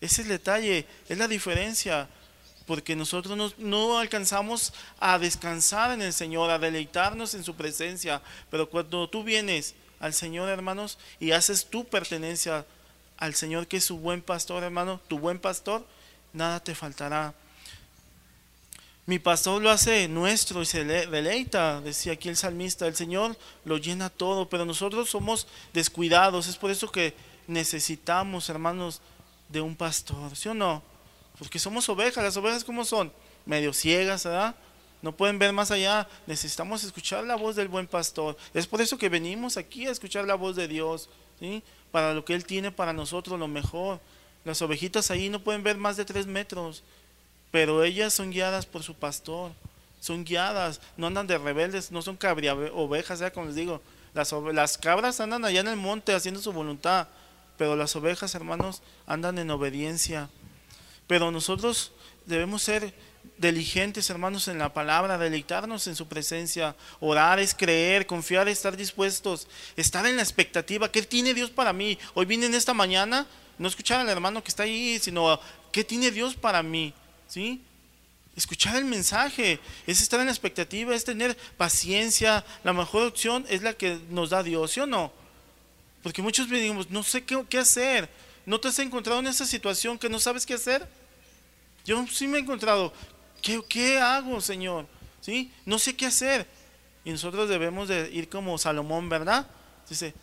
[0.00, 2.08] Ese es el detalle, es la diferencia
[2.66, 8.68] porque nosotros no, alcanzamos a descansar en el Señor, a deleitarnos en su presencia, pero
[8.68, 12.66] cuando tú vienes al Señor, hermanos, y haces tu pertenencia
[13.16, 15.86] al Señor, que es su buen pastor, hermano, tu buen pastor,
[16.32, 17.34] nada te faltará.
[19.04, 23.76] Mi pastor lo hace nuestro y se deleita, decía aquí el salmista, el Señor lo
[23.76, 27.14] llena todo, pero nosotros somos descuidados, es por eso que
[27.48, 29.00] necesitamos, hermanos,
[29.48, 30.82] de un pastor, ¿sí o no?
[31.38, 33.12] Porque somos ovejas, las ovejas como son,
[33.46, 34.54] medio ciegas, ¿verdad?
[35.02, 36.08] No pueden ver más allá.
[36.26, 38.36] Necesitamos escuchar la voz del buen pastor.
[38.54, 41.08] Es por eso que venimos aquí a escuchar la voz de Dios,
[41.40, 41.62] ¿sí?
[41.90, 44.00] Para lo que Él tiene para nosotros, lo mejor.
[44.44, 46.82] Las ovejitas ahí no pueden ver más de tres metros,
[47.50, 49.52] pero ellas son guiadas por su pastor.
[50.00, 53.32] Son guiadas, no andan de rebeldes, no son cabria ovejas, ¿ya?
[53.32, 53.80] como les digo.
[54.14, 57.08] Las, las cabras andan allá en el monte haciendo su voluntad,
[57.56, 60.28] pero las ovejas, hermanos, andan en obediencia.
[61.06, 61.92] Pero nosotros
[62.26, 62.94] debemos ser
[63.38, 66.76] diligentes, hermanos, en la palabra, deleitarnos en su presencia.
[67.00, 70.90] Orar es creer, confiar, estar dispuestos, estar en la expectativa.
[70.90, 71.98] ¿Qué tiene Dios para mí?
[72.14, 73.26] Hoy vine en esta mañana,
[73.58, 75.38] no escuchar al hermano que está ahí, sino
[75.70, 76.94] ¿qué tiene Dios para mí?
[77.28, 77.60] ¿Sí?
[78.34, 82.44] Escuchar el mensaje, es estar en la expectativa, es tener paciencia.
[82.64, 85.12] La mejor opción es la que nos da Dios, ¿sí o no?
[86.02, 88.08] Porque muchos venimos, no sé qué, qué hacer.
[88.44, 90.86] ¿No te has encontrado en esa situación que no sabes qué hacer?
[91.84, 92.92] Yo sí me he encontrado,
[93.40, 94.86] ¿qué, hago, Señor?
[95.20, 95.52] ¿Sí?
[95.64, 96.46] No sé qué hacer.
[97.04, 99.46] Y nosotros debemos de ir como Salomón, ¿verdad?
[99.88, 100.14] Dice,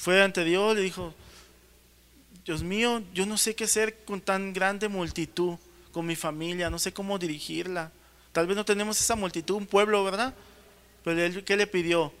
[0.00, 1.14] fue ante Dios, le dijo,
[2.44, 5.56] Dios mío, yo no sé qué hacer con tan grande multitud,
[5.92, 7.90] con mi familia, no sé cómo dirigirla.
[8.32, 10.34] Tal vez no tenemos esa multitud, un pueblo, ¿verdad?
[11.04, 12.12] Pero él, ¿qué le pidió?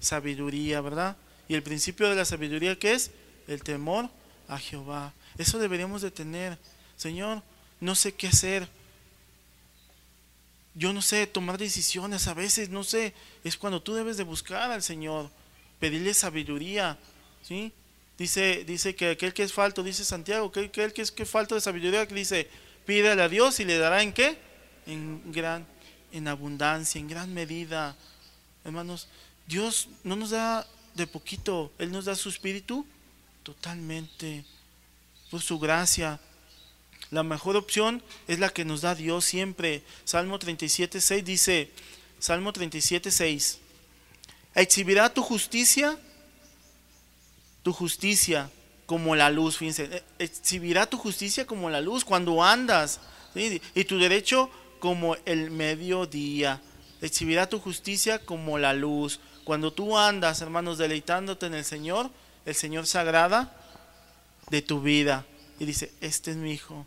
[0.00, 1.16] Sabiduría, ¿verdad?
[1.48, 3.12] Y el principio de la sabiduría, ¿qué es?
[3.46, 4.10] El temor
[4.50, 5.14] a Jehová.
[5.38, 6.58] Eso deberíamos de tener.
[6.96, 7.42] Señor,
[7.80, 8.68] no sé qué hacer.
[10.74, 13.14] Yo no sé tomar decisiones a veces, no sé.
[13.44, 15.30] Es cuando tú debes de buscar al Señor,
[15.78, 16.98] pedirle sabiduría.
[17.42, 17.72] ¿sí?
[18.18, 21.54] Dice, dice que aquel que es falto, dice Santiago, que aquel que es que falta
[21.54, 22.48] de sabiduría, que dice,
[22.84, 24.36] pídele a Dios y le dará en qué?
[24.86, 25.66] En gran,
[26.12, 27.96] en abundancia, en gran medida.
[28.64, 29.08] Hermanos,
[29.46, 32.84] Dios no nos da de poquito, Él nos da su espíritu
[33.42, 34.44] totalmente
[35.30, 36.20] por su gracia.
[37.10, 39.82] La mejor opción es la que nos da Dios siempre.
[40.04, 41.70] Salmo 37, 6 dice,
[42.18, 43.58] Salmo 37, 6,
[44.54, 45.98] exhibirá tu justicia,
[47.62, 48.50] tu justicia
[48.86, 53.00] como la luz, fíjense, eh, exhibirá tu justicia como la luz cuando andas,
[53.34, 54.50] y tu derecho
[54.80, 56.60] como el mediodía.
[57.00, 59.20] Exhibirá tu justicia como la luz.
[59.44, 62.10] Cuando tú andas, hermanos, deleitándote en el Señor,
[62.44, 63.52] el Señor se agrada
[64.50, 65.24] de tu vida
[65.58, 66.86] y dice, este es mi hijo.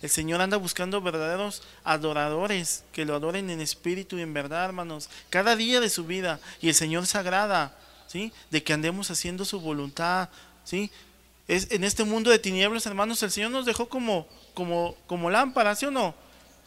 [0.00, 5.08] El Señor anda buscando verdaderos adoradores que lo adoren en espíritu y en verdad, hermanos,
[5.30, 6.40] cada día de su vida.
[6.60, 8.32] Y el Señor se agrada, ¿sí?
[8.50, 10.28] De que andemos haciendo su voluntad,
[10.64, 10.90] ¿sí?
[11.46, 15.76] Es, en este mundo de tinieblas, hermanos, el Señor nos dejó como, como, como lámpara,
[15.76, 16.14] ¿sí o no?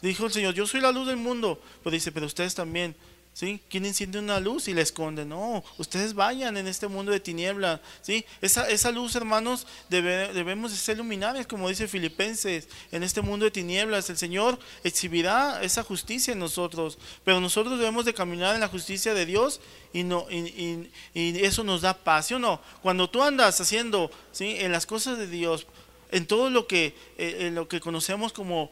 [0.00, 1.60] Dijo el Señor, yo soy la luz del mundo.
[1.82, 2.96] Pero dice, pero ustedes también
[3.36, 3.60] ¿sí?
[3.68, 5.26] ¿Quién enciende una luz y la esconde?
[5.26, 8.24] No, ustedes vayan en este mundo de tiniebla, ¿sí?
[8.40, 13.50] Esa, esa luz, hermanos, debemos de ser luminares, como dice Filipenses, en este mundo de
[13.50, 14.08] tinieblas.
[14.08, 19.12] El Señor exhibirá esa justicia en nosotros, pero nosotros debemos de caminar en la justicia
[19.12, 19.60] de Dios
[19.92, 22.62] y, no, y, eso nos da paz, ¿sí o no?
[22.80, 24.56] Cuando tú andas haciendo, ¿sí?
[24.60, 25.66] En las cosas de Dios,
[26.10, 28.70] en todo lo que, eh, en lo que conocemos como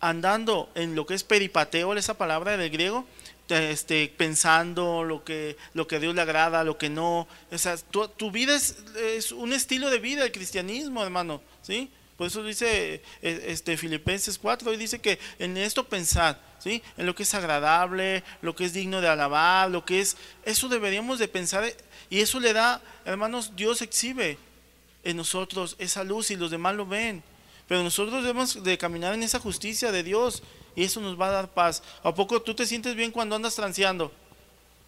[0.00, 3.06] andando en lo que es peripateo, esa palabra del griego,
[3.48, 7.28] este, pensando lo que, lo que a Dios le agrada, lo que no.
[7.50, 11.40] O tu, vida es, un estilo de vida, el cristianismo, hermano.
[11.62, 11.90] ¿sí?
[12.16, 16.82] Por eso dice e, este, Filipenses 4, y dice que en esto pensar, ¿sí?
[16.96, 20.16] en lo que es agradable, lo que es digno de alabar, lo que es...
[20.44, 21.64] Eso deberíamos de pensar
[22.10, 24.38] y eso le da, hermanos, Dios exhibe
[25.04, 27.22] en nosotros esa luz y los demás lo ven.
[27.66, 30.42] Pero nosotros debemos de caminar en esa justicia de Dios
[30.76, 31.82] y eso nos va a dar paz.
[32.02, 34.12] ¿A poco tú te sientes bien cuando andas transeando?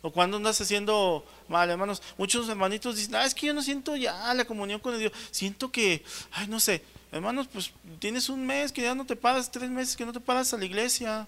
[0.00, 2.02] O cuando andas haciendo mal, hermanos.
[2.16, 5.12] Muchos hermanitos dicen, ah, es que yo no siento ya la comunión con Dios.
[5.32, 9.50] Siento que, ay, no sé, hermanos, pues tienes un mes que ya no te paras,
[9.50, 11.26] tres meses que no te paras a la iglesia.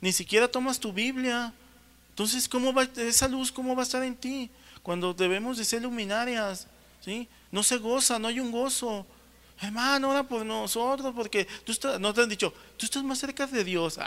[0.00, 1.52] Ni siquiera tomas tu Biblia.
[2.10, 4.50] Entonces, ¿cómo va esa luz, cómo va a estar en ti?
[4.82, 6.68] Cuando debemos de ser luminarias,
[7.00, 7.28] ¿sí?
[7.50, 9.04] No se goza, no hay un gozo.
[9.60, 13.46] Hermano, ora por nosotros, porque tú estás, no te han dicho, tú estás más cerca
[13.46, 13.98] de Dios.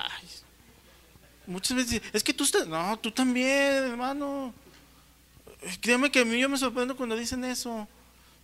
[1.48, 4.54] Muchas veces, es que tú estás, no, tú también, hermano.
[5.82, 7.88] Créeme que a mí yo me sorprendo cuando dicen eso.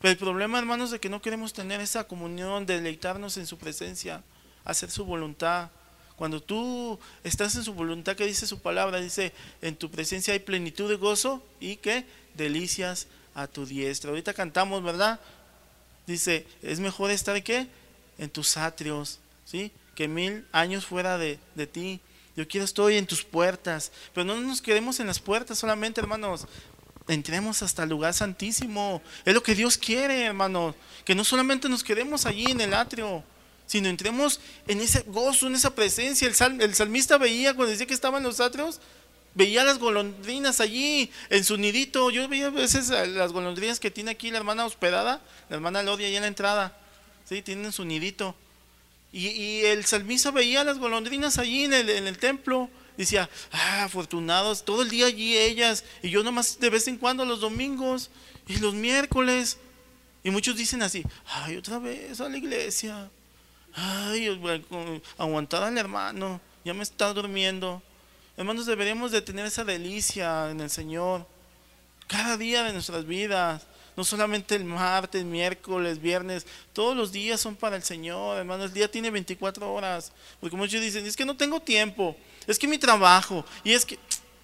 [0.02, 4.24] Pero el problema, hermanos, de que no queremos tener esa comunión, deleitarnos en su presencia,
[4.64, 5.70] hacer su voluntad.
[6.16, 10.40] Cuando tú estás en su voluntad, que dice su palabra, dice, en tu presencia hay
[10.40, 14.10] plenitud de gozo y que delicias a tu diestra.
[14.10, 15.20] Ahorita cantamos, ¿verdad?
[16.08, 17.68] Dice, es mejor estar ¿qué?
[18.18, 19.72] en tus atrios, ¿sí?
[19.96, 22.00] Que mil años fuera de, de ti.
[22.36, 26.46] Yo quiero estoy en tus puertas, pero no nos quedemos en las puertas solamente, hermanos.
[27.08, 29.02] Entremos hasta el lugar santísimo.
[29.24, 30.76] Es lo que Dios quiere, hermanos.
[31.06, 33.24] Que no solamente nos quedemos allí en el atrio,
[33.68, 36.28] sino entremos en ese gozo, en esa presencia.
[36.28, 38.80] El, el salmista veía cuando decía que estaba en los atrios,
[39.36, 42.10] veía las golondrinas allí en su nidito.
[42.10, 46.08] Yo veía a veces las golondrinas que tiene aquí la hermana hospedada, la hermana Lodia
[46.08, 46.78] allá en la entrada.
[47.26, 48.36] Sí, tienen su nidito.
[49.12, 52.70] Y, el salmista veía las golondrinas allí en el, templo.
[52.98, 55.86] Decía, ah, afortunados, todo el día allí ellas.
[56.02, 58.10] Y yo nomás de vez en cuando los domingos
[58.48, 59.58] y los miércoles.
[60.24, 63.10] Y muchos dicen así, ay, otra vez a la iglesia.
[63.74, 64.28] Ay,
[65.18, 67.82] aguantar al hermano, ya me está durmiendo.
[68.38, 71.26] Hermanos, deberíamos de tener esa delicia en el Señor
[72.08, 73.66] cada día de nuestras vidas.
[73.96, 78.68] No solamente el martes, miércoles, viernes, todos los días son para el Señor, hermanos.
[78.68, 80.12] El día tiene 24 horas.
[80.42, 83.98] Porque muchos dicen, es que no tengo tiempo, es que mi trabajo, y es que,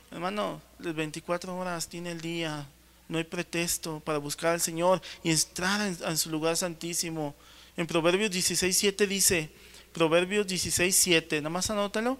[0.10, 2.66] hermano, las 24 horas tiene el día.
[3.10, 7.36] No hay pretexto para buscar al Señor y entrar en, su lugar santísimo.
[7.76, 9.50] En Proverbios 16, 7 dice,
[9.92, 12.18] Proverbios 16, 7, nada más anótalo.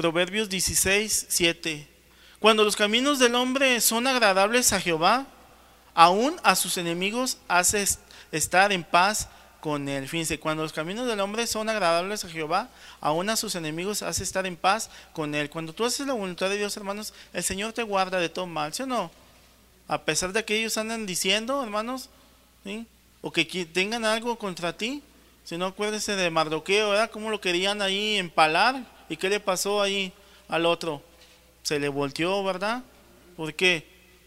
[0.00, 1.86] Proverbios 16, 7.
[2.38, 5.26] Cuando los caminos del hombre son agradables a Jehová,
[5.92, 7.84] aún a sus enemigos hace
[8.32, 9.28] estar en paz
[9.60, 10.08] con él.
[10.08, 12.70] Fíjense, cuando los caminos del hombre son agradables a Jehová,
[13.02, 15.50] aún a sus enemigos hace estar en paz con él.
[15.50, 18.72] Cuando tú haces la voluntad de Dios, hermanos, el Señor te guarda de todo mal,
[18.72, 19.10] ¿sí o no?
[19.86, 22.08] A pesar de que ellos andan diciendo, hermanos,
[23.20, 25.02] o que tengan algo contra ti,
[25.44, 27.10] si no acuérdense de Mardoqueo, ¿verdad?
[27.10, 30.12] Cómo lo querían ahí empalar ¿Y qué le pasó ahí
[30.48, 31.02] al otro?
[31.64, 32.84] Se le volteó, ¿verdad?
[33.36, 33.84] ¿Por qué?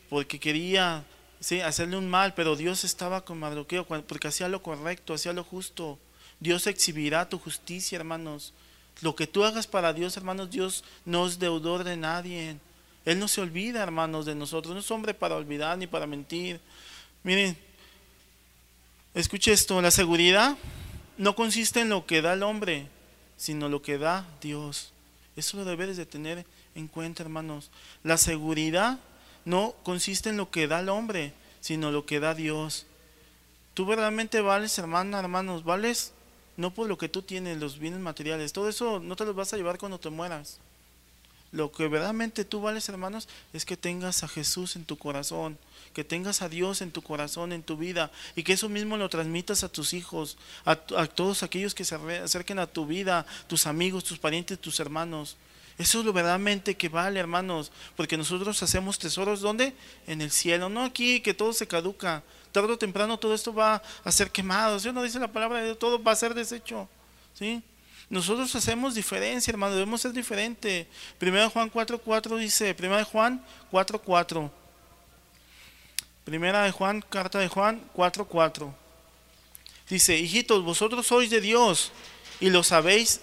[0.10, 1.06] Porque quería
[1.40, 5.46] sí, hacerle un mal, pero Dios estaba con Mardoqueo porque hacía lo correcto, hacía lo
[5.46, 5.98] justo.
[6.42, 8.54] Dios exhibirá tu justicia, hermanos.
[9.02, 12.58] Lo que tú hagas para Dios, hermanos, Dios no es deudor de nadie.
[13.06, 14.74] Él no se olvida, hermanos, de nosotros.
[14.74, 16.60] No es hombre para olvidar ni para mentir.
[17.24, 17.58] Miren,
[19.14, 20.58] escuche esto, la seguridad
[21.18, 22.90] no consiste en lo que da el hombre,
[23.44, 24.94] sino lo que da Dios.
[25.36, 27.72] Eso lo debes de tener en cuenta, hermanos.
[28.02, 29.00] La seguridad
[29.44, 32.86] no consiste en lo que da el hombre, sino lo que da Dios.
[33.74, 36.14] Tú verdaderamente vales, hermana, hermanos, vales
[36.56, 38.54] no por lo que tú tienes, los bienes materiales.
[38.54, 40.60] Todo eso no te los vas a llevar cuando te mueras.
[41.54, 45.60] Lo que verdaderamente tú vales, hermanos, es que tengas a Jesús en tu corazón,
[45.94, 49.08] que tengas a Dios en tu corazón, en tu vida, y que eso mismo lo
[49.08, 50.36] transmitas a tus hijos,
[50.66, 55.38] a, todos aquellos que se acerquen a tu vida, tus amigos, tus parientes, tus hermanos.
[55.78, 59.76] Eso es lo verdaderamente que vale, hermanos, porque nosotros hacemos tesoros, ¿dónde?
[60.08, 62.24] En el cielo, no aquí, que todo se caduca.
[62.52, 64.80] Tarde o temprano todo esto va a ser quemado.
[64.80, 65.80] ¿Sí no dice la palabra de Dios?
[65.80, 66.90] Todo va a ser deshecho.
[67.36, 67.62] ¿Sí?
[68.10, 70.88] Nosotros hacemos diferencia, hermano, debemos ser diferente.
[71.18, 74.52] Primero Juan 4.4 dice, Primera de Juan 4.4.
[76.24, 78.74] Primera de Juan, carta de Juan 4.4.
[79.90, 81.92] Dice, hijitos, vosotros sois de Dios
[82.40, 83.22] y los habéis,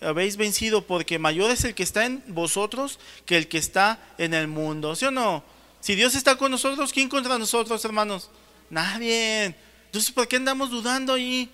[0.00, 4.34] habéis vencido porque mayor es el que está en vosotros que el que está en
[4.34, 4.94] el mundo.
[4.96, 5.42] ¿Sí o no?
[5.80, 8.30] Si Dios está con nosotros, ¿quién contra nosotros, hermanos?
[8.70, 9.54] Nadie.
[9.86, 11.50] Entonces, ¿por qué andamos dudando ahí?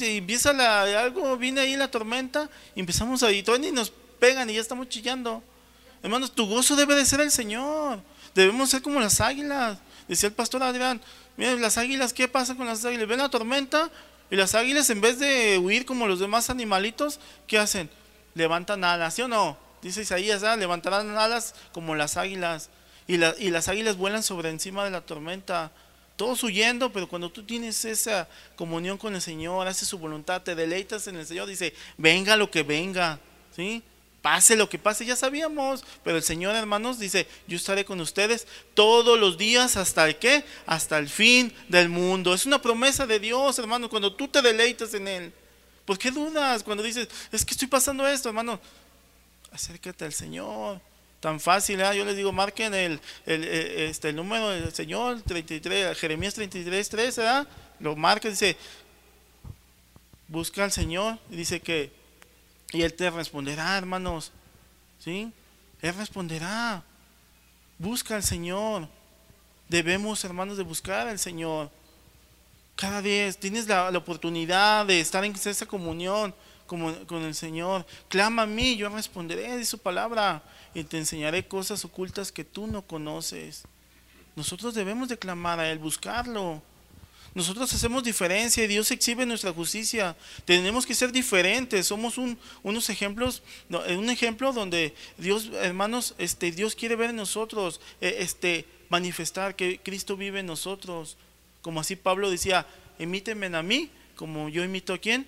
[0.00, 4.48] Y empieza la, algo, viene ahí la tormenta, y empezamos a y y nos pegan
[4.48, 5.42] y ya estamos chillando.
[6.02, 8.00] Hermanos, tu gozo debe de ser el Señor.
[8.34, 9.78] Debemos ser como las águilas.
[10.08, 11.00] Decía el pastor Adrián,
[11.36, 13.06] miren, las águilas, ¿qué pasa con las águilas?
[13.06, 13.90] Ven la tormenta
[14.30, 17.90] y las águilas en vez de huir como los demás animalitos, ¿qué hacen?
[18.34, 19.58] Levantan alas, ¿sí o no?
[19.82, 22.70] Dice Isaías, levantarán alas como las águilas.
[23.06, 25.72] Y las águilas vuelan sobre encima de la tormenta.
[26.20, 30.54] Todos huyendo, pero cuando tú tienes esa comunión con el Señor, haces su voluntad, te
[30.54, 33.18] deleitas en el Señor, dice, venga lo que venga,
[33.56, 33.82] ¿sí?
[34.20, 38.46] Pase lo que pase, ya sabíamos, pero el Señor, hermanos, dice, yo estaré con ustedes
[38.74, 40.44] todos los días hasta el qué?
[40.66, 42.34] Hasta el fin del mundo.
[42.34, 45.32] Es una promesa de Dios, hermanos, cuando tú te deleitas en Él.
[45.86, 48.60] ¿Por qué dudas cuando dices, es que estoy pasando esto, hermano?
[49.50, 50.82] Acércate al Señor.
[51.20, 51.96] Tan fácil, ¿eh?
[51.96, 57.16] yo les digo, marquen el, el, este, el número del Señor, 33, Jeremías 33, 3,
[57.16, 57.48] ¿verdad?
[57.78, 58.56] Lo marca, dice,
[60.28, 61.92] busca al Señor, y dice que,
[62.72, 64.32] y Él te responderá, hermanos,
[64.98, 65.30] ¿sí?
[65.82, 66.82] Él responderá,
[67.78, 68.88] busca al Señor.
[69.68, 71.70] Debemos, hermanos, de buscar al Señor.
[72.76, 76.34] Cada día tienes la, oportunidad de estar en esa comunión
[76.66, 77.84] con el Señor.
[78.08, 80.42] Clama a mí, yo responderé de su palabra
[80.74, 83.62] y te enseñaré cosas ocultas que tú no conoces.
[84.36, 86.62] Nosotros debemos de clamar a Él, buscarlo.
[87.34, 90.16] Nosotros hacemos diferencia y Dios exhibe nuestra justicia.
[90.44, 91.86] Tenemos que ser diferentes.
[91.86, 97.80] Somos un, unos ejemplos, un ejemplo donde Dios, hermanos, este, Dios quiere ver en nosotros,
[98.00, 101.16] eh, este, manifestar que Cristo vive en nosotros.
[101.62, 102.66] Como así Pablo decía,
[102.98, 105.26] emíteme a mí, como yo imito a quién?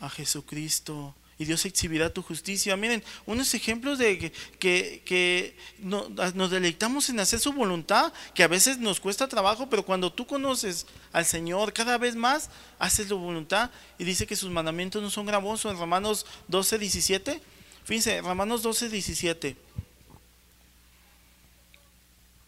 [0.00, 2.76] a Jesucristo y Dios exhibirá tu justicia.
[2.76, 9.00] Miren, unos ejemplos de que, nos deleitamos en hacer su voluntad, que a veces nos
[9.00, 14.04] cuesta trabajo, pero cuando tú conoces al Señor cada vez más, haces la voluntad y
[14.04, 15.72] dice que sus mandamientos no son gravosos.
[15.72, 17.40] En Romanos 12, 17,
[17.84, 19.56] fíjense, Romanos 12, 17.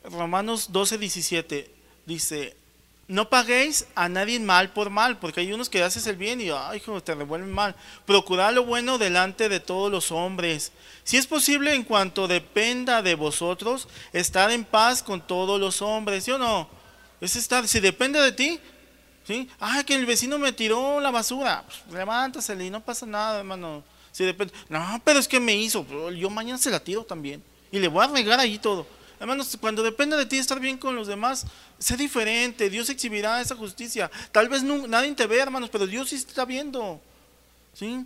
[0.05, 1.75] Romanos 12, 17
[2.05, 2.55] dice,
[3.13, 6.49] no paguéis a nadie mal por mal, porque hay unos que haces el bien y
[6.49, 7.77] ay, te revuelven mal.
[8.07, 10.73] Procurad lo bueno delante de todos los hombres.
[11.05, 16.25] Si es posible, en cuanto dependa de vosotros, estar en paz con todos los hombres,
[16.25, 16.71] ¿sí o no?
[17.21, 18.59] Es estar, si depende de ti,
[19.27, 19.47] ¿sí?
[19.61, 23.85] Ay, que el vecino me tiró la basura, pues, levántasele y no pasa nada, hermano.
[24.11, 27.79] Si depende, no, pero es que me hizo, yo mañana se la tiro también y
[27.79, 28.87] le voy a regar ahí todo.
[29.23, 31.47] Hermanos, cuando dependa de ti estar bien con los demás,
[31.79, 32.69] sé diferente.
[32.69, 34.11] Dios exhibirá esa justicia.
[34.33, 37.01] Tal vez no, nadie te ve, hermanos, pero Dios sí está viendo.
[37.73, 38.05] ¿Sí?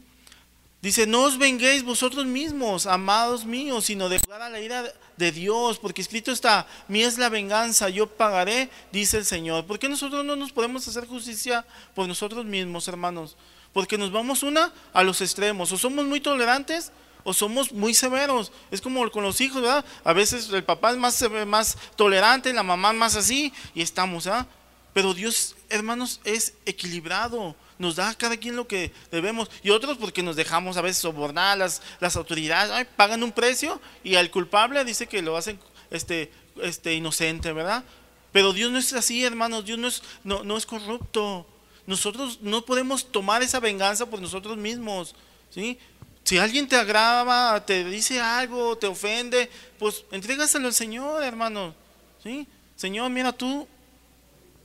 [0.83, 5.33] Dice, no os venguéis vosotros mismos, amados míos, sino de jugar a la ira de
[5.33, 9.65] Dios, porque escrito está, mi es la venganza, yo pagaré, dice el Señor.
[9.65, 11.65] ¿Por qué nosotros no nos podemos hacer justicia
[11.95, 13.39] por nosotros mismos, hermanos?
[13.73, 16.93] Porque nos vamos una a los extremos, o somos muy tolerantes
[17.27, 18.53] o somos muy severos.
[18.71, 19.85] Es como con los hijos, ¿verdad?
[20.05, 24.47] A veces el papá es más, más tolerante, la mamá más así, y estamos, ¿ah?
[24.95, 27.57] Pero Dios, hermanos, es equilibrado.
[27.79, 29.51] Nos da a cada quien lo que debemos.
[29.65, 32.87] Y otros porque nos dejamos a veces sobornar las, las autoridades.
[32.95, 35.59] pagan un precio y al culpable dice que lo hacen
[35.91, 37.83] este, este, inocente, ¿verdad?
[38.31, 39.65] Pero Dios no es así, hermanos.
[39.65, 41.45] Dios no es, no, no es corrupto.
[41.89, 45.17] Nosotros no podemos tomar esa venganza por nosotros mismos.
[45.51, 45.79] ¿sí?
[46.27, 49.49] Si alguien te agrava, te dice algo, te ofende,
[49.79, 51.73] pues entrégaselo al Señor, hermano.
[52.21, 52.49] ¿Sí?
[52.75, 53.69] Señor, mira tú,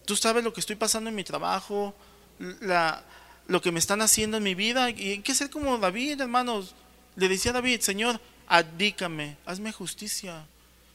[0.05, 1.93] tú sabes lo que estoy pasando en mi trabajo,
[2.62, 3.03] la,
[3.45, 4.89] lo que me están haciendo en mi vida.
[4.89, 6.74] Y hay que ser como David, hermanos.
[7.16, 10.47] Le decía a David, Señor, adícame, hazme justicia.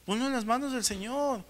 [0.05, 1.45] Ponlo en las manos del Señor.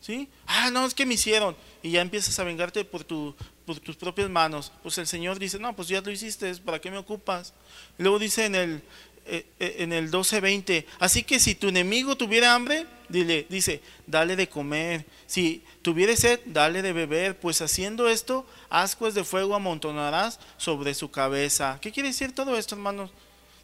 [0.00, 0.28] ¿Sí?
[0.46, 1.56] Ah, no, es que me hicieron.
[1.82, 3.34] Y ya empiezas a vengarte por tu,
[3.66, 4.72] por tus propias manos.
[4.82, 7.52] Pues el Señor dice, no, pues ya lo hiciste, ¿para qué me ocupas?
[7.98, 8.82] luego dice en el,
[9.26, 14.36] eh, eh, en el 12:20, así que si tu enemigo tuviera hambre, dile, dice, dale
[14.36, 15.04] de comer.
[15.26, 21.10] Si tuviera sed, dale de beber, pues haciendo esto, ascuas de fuego amontonarás sobre su
[21.10, 21.78] cabeza.
[21.82, 23.10] ¿Qué quiere decir todo esto, hermanos?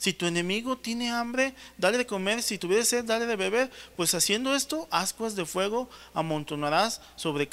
[0.05, 2.43] Si tu enemigo tiene hambre, dale de comer.
[2.43, 3.71] Si tuviera sed, dale de beber.
[3.97, 7.49] Pues haciendo esto, ascuas de fuego amontonarás sobre,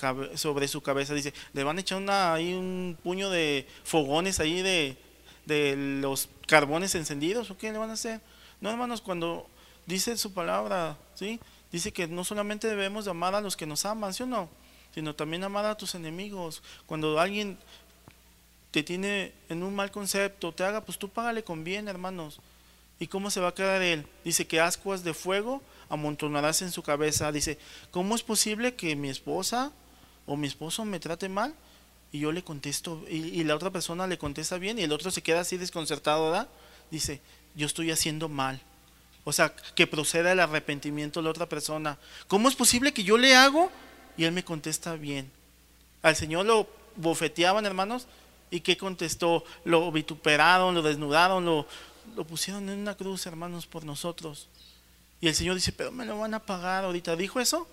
[0.67, 1.13] su cabeza.
[1.13, 4.97] Dice, le van a echar ahí un puño de fogones ahí de,
[5.45, 7.49] de los carbones encendidos.
[7.51, 8.19] ¿O qué le van a hacer?
[8.59, 9.47] No, hermanos, cuando
[9.85, 11.39] dice su palabra, ¿sí?
[11.71, 14.49] Dice que no solamente debemos amar a los que nos aman, ¿sí o no?
[14.93, 16.61] Sino también amar a tus enemigos.
[16.85, 17.57] Cuando alguien
[18.71, 22.39] te tiene en un mal concepto, te haga, pues tú págale con bien, hermanos.
[22.99, 24.05] ¿Y cómo se va a quedar él?
[24.23, 27.31] Dice que ascuas de fuego amontonarás en su cabeza.
[27.31, 27.57] Dice,
[27.89, 29.71] ¿cómo es posible que mi esposa
[30.25, 31.53] o mi esposo me trate mal?
[32.11, 35.21] Y yo le contesto, y, la otra persona le contesta bien, y el otro se
[35.21, 36.49] queda así desconcertado, ¿verdad?
[36.91, 37.21] Dice,
[37.55, 38.61] yo estoy haciendo mal.
[39.23, 41.97] O sea, que proceda el arrepentimiento de la otra persona.
[42.27, 43.71] ¿Cómo es posible que yo le hago
[44.17, 45.31] y él me contesta bien?
[46.01, 46.67] Al Señor lo
[46.97, 48.07] bofeteaban, hermanos,
[48.51, 49.43] ¿Y qué contestó?
[49.63, 51.65] Lo vituperaron, lo desnudaron, lo,
[52.15, 54.47] lo pusieron en una cruz, hermanos, por nosotros.
[55.21, 57.15] Y el Señor dice, pero me lo van a pagar ahorita.
[57.15, 57.67] ¿Dijo eso?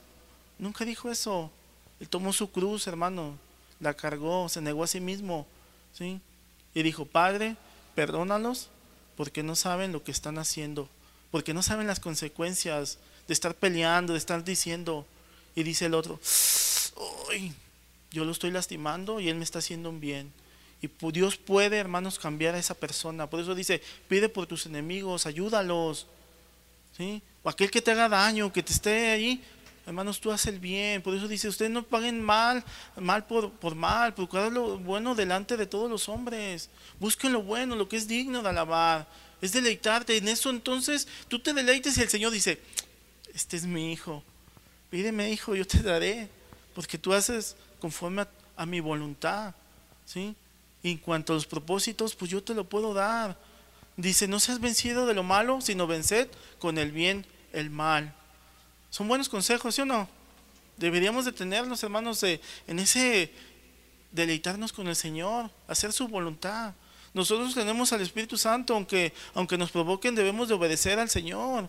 [0.58, 1.50] Nunca dijo eso.
[2.00, 3.36] Él tomó su cruz, hermano,
[3.80, 5.46] la cargó, se negó a sí mismo,
[5.92, 6.20] ¿sí?
[6.74, 7.56] Y dijo, Padre,
[7.94, 8.68] perdónalos
[9.16, 10.88] porque no saben lo que están haciendo,
[11.32, 15.06] porque no saben las consecuencias de estar peleando, de estar diciendo.
[15.56, 16.20] Y dice el otro,
[17.28, 17.52] Uy,
[18.10, 20.32] yo lo estoy lastimando y él me está haciendo un bien.
[20.80, 23.28] Y Dios puede, hermanos, cambiar a esa persona.
[23.28, 26.06] Por eso dice, pide por tus enemigos, ayúdalos.
[26.96, 27.22] ¿Sí?
[27.42, 29.42] O aquel que te haga daño, que te esté ahí,
[29.86, 31.02] hermanos, tú haces el bien.
[31.02, 32.62] Por eso dice, ustedes no paguen mal,
[32.96, 36.70] mal por, por mal, procurad lo bueno delante de todos los hombres.
[37.00, 39.08] Busquen lo bueno, lo que es digno de alabar.
[39.40, 40.16] Es deleitarte.
[40.16, 42.60] En eso entonces tú te deleites y el Señor dice,
[43.34, 44.22] este es mi hijo.
[44.90, 46.28] Pídeme, hijo, yo te daré.
[46.74, 49.54] Porque tú haces conforme a, a mi voluntad.
[50.04, 50.36] ¿Sí?
[50.90, 53.38] En cuanto a los propósitos, pues yo te lo puedo dar.
[53.96, 56.28] Dice, no seas vencido de lo malo, sino venced
[56.58, 58.14] con el bien el mal.
[58.90, 60.08] Son buenos consejos, ¿sí o no?
[60.76, 63.32] Deberíamos de tenernos, hermanos, en ese
[64.12, 66.74] deleitarnos con el Señor, hacer su voluntad.
[67.12, 71.68] Nosotros tenemos al Espíritu Santo, aunque, aunque nos provoquen, debemos de obedecer al Señor.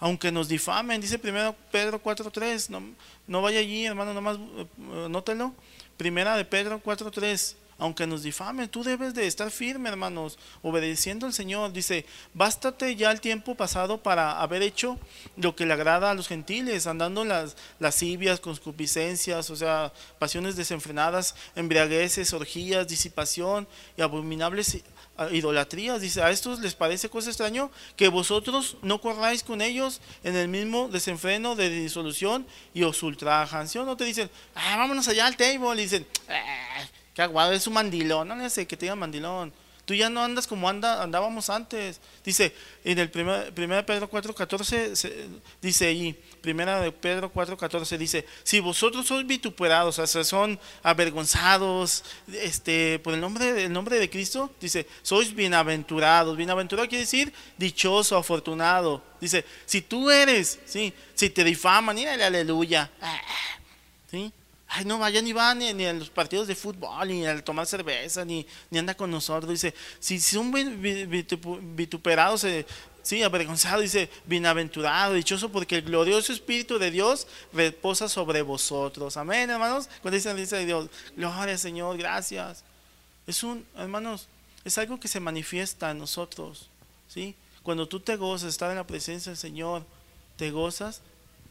[0.00, 2.82] Aunque nos difamen, dice primero Pedro 4.3, no,
[3.26, 5.52] no vaya allí, hermano, nomás eh, anótelo.
[5.96, 11.32] Primera de Pedro 4.3 aunque nos difamen, tú debes de estar firme, hermanos, obedeciendo al
[11.32, 11.72] Señor.
[11.72, 12.04] Dice,
[12.34, 14.98] bástate ya el tiempo pasado para haber hecho
[15.36, 21.36] lo que le agrada a los gentiles, andando las lascivias, concupiscencias, o sea, pasiones desenfrenadas,
[21.54, 24.82] embriagueces, orgías, disipación y abominables
[25.30, 26.00] idolatrías.
[26.00, 30.48] Dice, a estos les parece cosa extraño que vosotros no corráis con ellos en el
[30.48, 33.68] mismo desenfreno de disolución y os ultrajan.
[33.68, 35.80] ¿Sí o no te dicen, ah, vámonos allá al table?
[35.80, 36.84] Y dicen, ah,
[37.18, 38.28] Qué aguado, es un mandilón.
[38.28, 39.52] No sé que te diga mandilón.
[39.84, 42.00] Tú ya no andas como andábamos antes.
[42.24, 42.54] Dice,
[42.84, 45.26] en el primer, primera Pedro 4.14,
[45.60, 53.00] dice ahí, primera de Pedro 4.14, dice, si vosotros sois vituperados, o son avergonzados este,
[53.00, 56.36] por el nombre, el nombre de Cristo, dice, sois bienaventurados.
[56.36, 59.02] Bienaventurado quiere decir dichoso, afortunado.
[59.20, 60.94] Dice, si tú eres, ¿sí?
[61.16, 62.88] si te difaman, mírale aleluya.
[64.08, 64.32] ¿Sí?
[64.70, 68.24] Ay, no, vaya ni va ni, a los partidos de fútbol, ni al tomar cerveza,
[68.24, 69.50] ni, ni anda con nosotros.
[69.50, 70.52] Dice, si, son
[71.74, 72.66] vituperados, eh,
[73.02, 79.16] sí, avergonzados, dice, bienaventurado, dichoso, porque el glorioso Espíritu de Dios reposa sobre vosotros.
[79.16, 79.88] Amén, hermanos.
[80.02, 82.62] Cuando dicen, dice Dios, gloria Señor, gracias.
[83.26, 84.28] Es un, hermanos,
[84.64, 86.68] es algo que se manifiesta en nosotros,
[87.08, 87.34] ¿sí?
[87.62, 89.84] Cuando tú te gozas, estar en la presencia del Señor,
[90.36, 91.00] te gozas,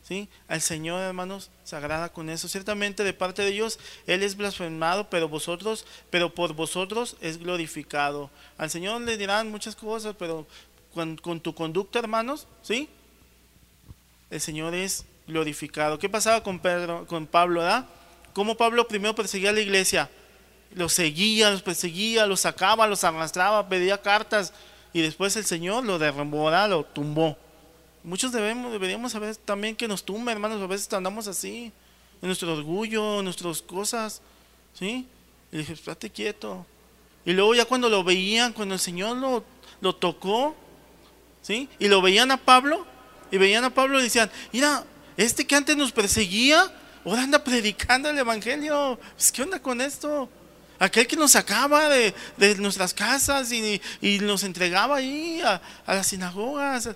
[0.08, 0.30] ¿sí?
[0.48, 2.48] Al Señor, hermanos, se agrada con eso.
[2.48, 8.30] Ciertamente de parte de Dios, Él es blasfemado, pero vosotros, pero por vosotros es glorificado.
[8.58, 10.48] Al Señor le dirán muchas cosas, pero
[10.94, 12.90] con, tu conducta, hermanos, ¿sí?
[14.30, 16.00] El Señor es glorificado.
[16.00, 17.86] ¿Qué pasaba con Pedro, con Pablo, verdad?
[18.34, 20.10] ¿Cómo Pablo primero perseguía a la iglesia?
[20.74, 24.54] Los seguía, los perseguía, los sacaba, los arrastraba, pedía cartas
[24.94, 27.38] y después el Señor lo derrumbó, lo tumbó.
[28.08, 31.74] Muchos debemos, deberíamos saber también que nos tumba, hermanos, a veces andamos así,
[32.22, 34.22] en nuestro orgullo, en nuestras cosas,
[34.74, 35.06] ¿sí?
[35.52, 36.66] Y dije, estate quieto.
[37.26, 39.44] Y luego ya cuando lo veían, cuando el Señor lo,
[39.82, 40.56] lo tocó,
[41.42, 41.68] ¿sí?
[41.80, 42.88] Y lo veían a Pablo,
[43.30, 44.86] y veían a Pablo y decían, mira,
[45.18, 46.64] este que antes nos perseguía,
[47.04, 48.98] ahora anda predicando el Evangelio.
[49.18, 50.30] Pues, ¿Qué onda con esto?
[50.80, 52.14] Aquel que nos sacaba de,
[52.58, 56.92] nuestras casas y, y, nos entregaba ahí a, a las sinagogas,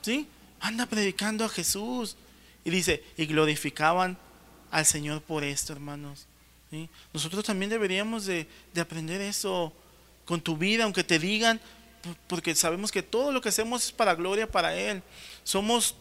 [0.00, 0.26] ¿sí?
[0.64, 2.16] Anda predicando a Jesús.
[2.64, 4.16] Y dice, y glorificaban
[4.70, 6.26] al Señor por esto, hermanos.
[7.12, 8.48] Nosotros también deberíamos de,
[8.80, 9.72] aprender eso
[10.24, 11.60] con tu vida, aunque te digan,
[12.26, 15.02] porque sabemos que todo lo que hacemos es para gloria para Él.
[15.44, 15.94] Somos,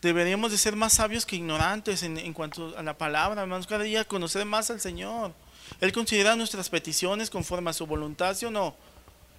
[0.00, 3.82] deberíamos de ser más sabios que ignorantes en, en cuanto a la palabra, hermanos, cada
[3.82, 5.34] día conocer más al Señor.
[5.80, 8.76] Él considera nuestras peticiones conforme a su voluntad, ¿sí o no?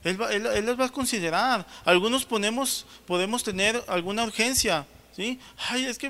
[0.04, 1.66] Él, él, las va a considerar.
[1.86, 4.86] Algunos ponemos, podemos tener alguna urgencia,
[5.16, 5.40] ¿sí?
[5.70, 6.08] Ay, es que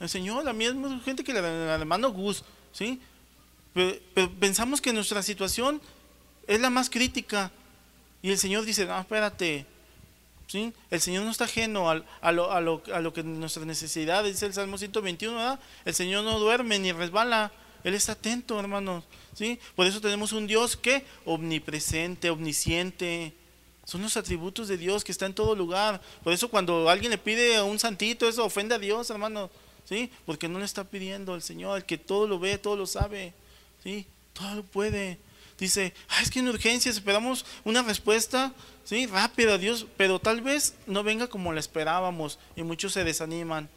[0.00, 1.40] el Señor, la misma urgente que la,
[1.74, 3.00] hermano Gus, ¿sí?
[3.74, 3.98] Pero,
[4.38, 5.80] pensamos que nuestra situación
[6.46, 7.50] es la más crítica.
[8.22, 9.66] Y el Señor dice, no, espérate,
[10.46, 10.72] ¿sí?
[10.90, 14.22] El Señor no está ajeno a, a, lo, a, lo, a lo que nuestra necesidad,
[14.22, 15.60] dice el Salmo 121, ¿verdad?
[15.84, 17.50] El Señor no duerme ni resbala.
[17.84, 19.04] Él está atento, hermanos.
[19.34, 19.58] ¿sí?
[19.74, 23.34] Por eso tenemos un Dios que omnipresente, omnisciente.
[23.84, 26.00] Son los atributos de Dios que está en todo lugar.
[26.22, 29.50] Por eso cuando alguien le pide a un santito, eso ofende a Dios, hermano.
[29.84, 30.10] ¿Sí?
[30.24, 33.34] Porque no le está pidiendo al Señor, el que todo lo ve, todo lo sabe.
[33.82, 34.06] ¿Sí?
[34.32, 35.18] Todo lo puede.
[35.58, 38.52] Dice, es que en urgencia esperamos una respuesta,
[38.84, 39.06] ¿sí?
[39.06, 43.68] Rápida, Dios, pero tal vez no venga como la esperábamos y muchos se desaniman.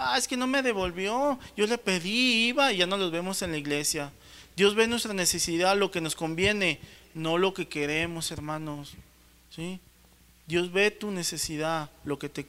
[0.00, 3.42] Ah, es que no me devolvió, yo le pedí, iba y ya no los vemos
[3.42, 4.10] en la iglesia.
[4.56, 6.80] Dios ve nuestra necesidad, lo que nos conviene,
[7.14, 8.94] no lo que queremos, hermanos.
[9.54, 9.80] ¿Sí?
[10.46, 12.46] Dios ve tu necesidad, lo que te,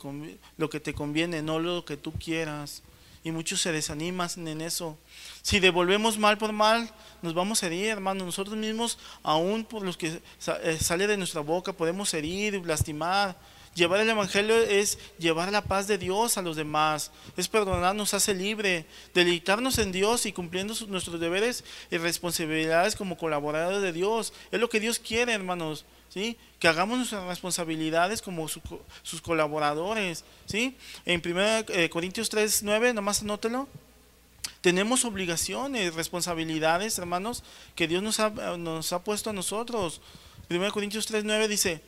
[0.57, 2.81] lo que te conviene, no lo que tú quieras.
[3.23, 4.97] Y muchos se desaniman en eso.
[5.43, 6.89] Si devolvemos mal por mal,
[7.21, 8.25] nos vamos a herir, hermano.
[8.25, 10.19] Nosotros mismos, aún por los que
[10.63, 13.37] eh, sale de nuestra boca, podemos herir, lastimar.
[13.73, 18.33] Llevar el Evangelio es llevar la paz de Dios a los demás, es perdonarnos, hace
[18.33, 24.33] libre, deleitarnos en Dios y cumpliendo nuestros deberes y responsabilidades como colaboradores de Dios.
[24.51, 25.85] Es lo que Dios quiere, hermanos.
[26.09, 26.35] ¿Sí?
[26.59, 30.75] Que hagamos nuestras responsabilidades como sus colaboradores, ¿sí?
[31.05, 33.69] En 1 eh, Corintios 3, 9, nomás anótelo.
[34.59, 37.45] Tenemos obligaciones, responsabilidades, hermanos,
[37.75, 40.01] que Dios nos ha, nos ha puesto a nosotros.
[40.49, 41.81] 1 Corintios 3, 9 dice,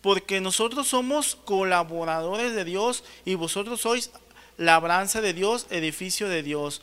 [0.00, 4.10] porque nosotros somos colaboradores de Dios y vosotros sois
[4.56, 6.82] labranza de Dios, edificio de Dios.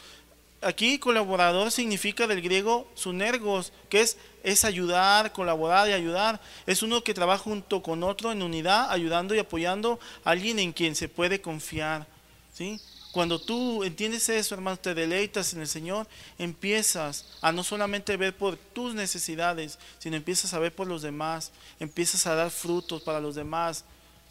[0.62, 6.42] Aquí colaborador significa del griego sunergos, que es, es ayudar, colaborar y ayudar.
[6.66, 10.74] Es uno que trabaja junto con otro en unidad, ayudando y apoyando a alguien en
[10.74, 12.08] quien se puede confiar.
[12.54, 12.80] ¿sí?
[13.16, 16.06] Cuando tú entiendes eso, hermano, te deleitas en el Señor,
[16.38, 21.54] empiezas a no solamente ver por tus necesidades, sino empiezas a ver por los demás,
[21.80, 23.86] empiezas a dar frutos para los demás.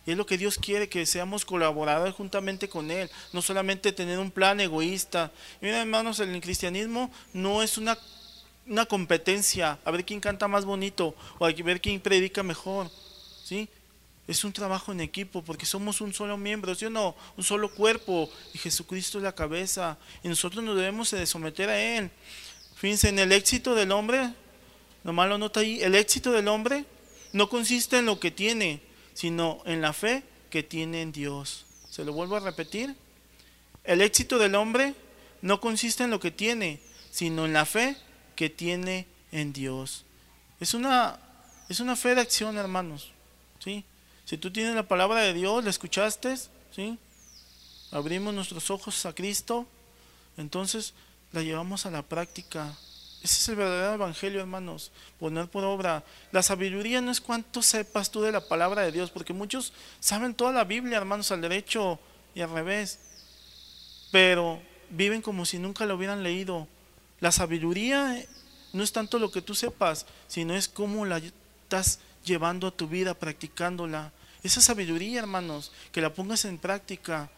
[0.05, 4.19] Y es lo que Dios quiere, que seamos colaboradores juntamente con Él, no solamente tener
[4.19, 5.33] un plan egoísta.
[5.63, 7.97] Mira, hermanos, el cristianismo no es una,
[8.67, 12.91] una competencia, a ver quién canta más bonito o a ver quién predica mejor.
[13.45, 13.67] ¿sí?
[14.27, 17.15] Es un trabajo en equipo porque somos un solo miembro, ¿sí o?
[17.37, 21.79] Un solo cuerpo y Jesucristo es la cabeza y nosotros nos debemos de someter a
[21.79, 22.11] Él.
[22.77, 24.33] Fíjense, en el éxito del hombre,
[25.03, 26.87] lo nota ahí, el éxito del hombre
[27.33, 28.81] no consiste en lo que tiene,
[29.13, 31.67] sino en la fe que tiene en Dios.
[31.91, 32.95] Se lo vuelvo a repetir.
[33.85, 34.95] El éxito del hombre
[35.43, 37.97] no consiste en lo que tiene, sino en la fe
[38.35, 40.05] que tiene en Dios.
[40.61, 41.19] Es una,
[41.69, 43.11] es una fe de acción, hermanos.
[43.59, 43.85] ¿sí?
[44.25, 46.37] Si tú tienes la palabra de Dios, la escuchaste,
[46.75, 46.99] ¿sí?
[47.91, 49.67] Abrimos nuestros ojos a Cristo,
[50.37, 50.95] entonces
[51.33, 52.75] la llevamos a la práctica.
[53.23, 54.93] Ese es el verdadero evangelio, hermanos.
[55.19, 56.05] Poner por obra.
[56.33, 60.35] La sabiduría no es cuánto sepas tú de la palabra de Dios, porque muchos saben
[60.35, 61.99] toda la Biblia, hermanos, al derecho
[62.35, 62.99] y al revés.
[64.11, 64.61] Pero
[64.91, 66.69] viven como si nunca lo hubieran leído.
[67.21, 68.25] La sabiduría
[68.73, 72.89] no es tanto lo que tú sepas, sino es cómo la estás llevando a tu
[72.89, 74.13] vida, practicándola.
[74.43, 77.31] Esa sabiduría, hermanos, que la pongas en práctica.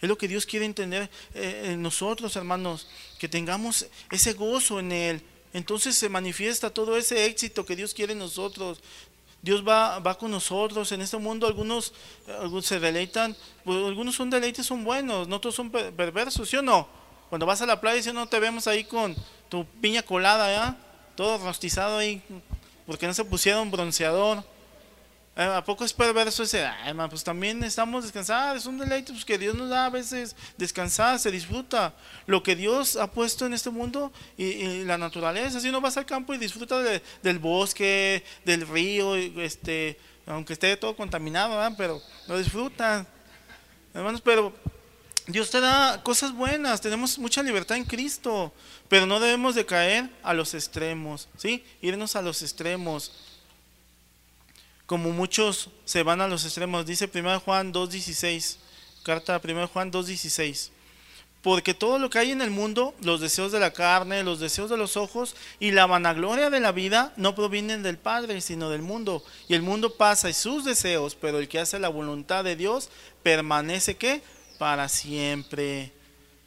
[0.00, 4.92] Es lo que Dios quiere entender eh, en nosotros, hermanos, que tengamos ese gozo en
[4.92, 5.22] Él.
[5.52, 8.80] Entonces se manifiesta todo ese éxito que Dios quiere en nosotros.
[9.40, 10.90] Dios va, va con nosotros.
[10.92, 11.92] En este mundo algunos,
[12.40, 16.62] algunos se deleitan, pues, algunos son deleites, son buenos, no todos son perversos, ¿sí o
[16.62, 16.88] no?
[17.28, 19.14] Cuando vas a la playa, si no te vemos ahí con
[19.48, 20.78] tu piña colada, ¿ya?
[21.14, 22.22] Todo rostizado ahí,
[22.86, 24.44] porque no se pusieron bronceador.
[25.36, 26.64] Eh, ¿A poco es perverso ese?
[26.64, 30.36] Ay, pues también estamos descansados, es un deleite pues, que Dios nos da a veces
[30.56, 31.92] descansar, se disfruta.
[32.26, 36.06] Lo que Dios ha puesto en este mundo y, la naturaleza, si uno vas al
[36.06, 43.04] campo y disfruta del bosque, del río, este, aunque esté todo contaminado, pero lo disfrutan.
[43.92, 44.52] Hermanos, pero
[45.26, 48.52] Dios te da cosas buenas, tenemos mucha libertad en Cristo,
[48.88, 51.64] pero no debemos de caer a los extremos, ¿sí?
[51.80, 53.10] Irnos a los extremos.
[54.84, 58.56] Como muchos se van a los extremos, dice 1 Juan 2.16,
[59.02, 60.68] carta 1 Juan 2.16.
[61.40, 64.68] Porque todo lo que hay en el mundo, los deseos de la carne, los deseos
[64.68, 68.82] de los ojos y la vanagloria de la vida no provienen del Padre, sino del
[68.82, 69.22] mundo.
[69.48, 72.88] Y el mundo pasa y sus deseos, pero el que hace la voluntad de Dios
[73.22, 74.22] permanece ¿qué?
[74.58, 75.92] Para siempre.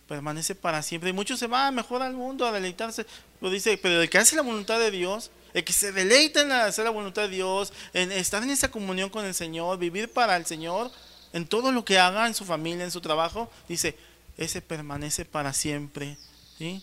[0.08, 1.10] Permanece para siempre.
[1.10, 3.05] Y muchos se van mejor al mundo a deleitarse.
[3.41, 6.51] Lo dice, pero el que hace la voluntad de Dios, el que se deleita en
[6.51, 10.38] hacer la voluntad de Dios, en estar en esa comunión con el Señor, vivir para
[10.38, 10.91] el Señor,
[11.34, 13.95] en todo lo que haga, en su familia, en su trabajo, dice,
[14.38, 16.18] ese permanece para siempre.
[16.58, 16.82] ¿sí?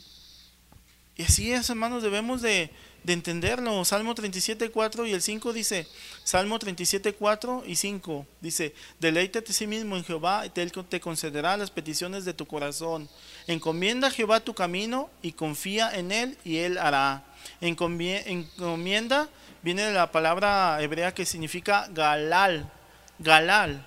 [1.16, 2.70] Y así es, hermanos, debemos de,
[3.04, 3.84] de entenderlo.
[3.84, 5.86] Salmo 37, 4 y el 5 dice,
[6.24, 11.00] Salmo 37, 4 y 5 dice, deleítate a sí mismo en Jehová y Él te
[11.00, 13.08] concederá las peticiones de tu corazón.
[13.46, 17.24] Encomienda a Jehová tu camino y confía en Él y Él hará.
[17.60, 19.28] Encomienda
[19.62, 22.70] viene de la palabra hebrea que significa galal,
[23.18, 23.86] galal,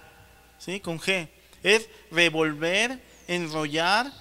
[0.60, 0.80] ¿sí?
[0.80, 1.28] con G.
[1.64, 4.12] Es revolver, enrollar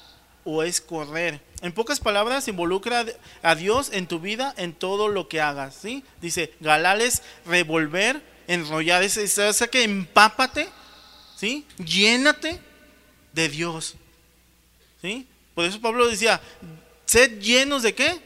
[0.45, 1.46] o es correr.
[1.63, 3.07] En pocas palabras, involucra
[3.43, 5.75] a Dios en tu vida, en todo lo que hagas.
[5.75, 6.05] ¿sí?
[6.21, 9.03] Dice, galales, revolver, enrollar.
[9.03, 10.69] Es, sea que empápate,
[11.37, 11.67] ¿sí?
[11.79, 12.61] llénate
[13.33, 13.95] de Dios.
[15.01, 15.27] ¿sí?
[15.55, 16.41] Por eso Pablo decía,
[17.07, 18.21] sed llenos de qué?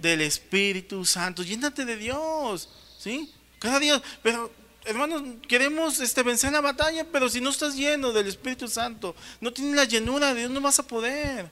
[0.00, 2.68] Del Espíritu Santo, llénate de Dios,
[2.98, 3.32] ¿sí?
[3.60, 4.50] Cada día, pero
[4.84, 9.52] hermanos, queremos este, vencer la batalla, pero si no estás lleno del Espíritu Santo, no
[9.52, 11.48] tienes la llenura de Dios, no vas a poder,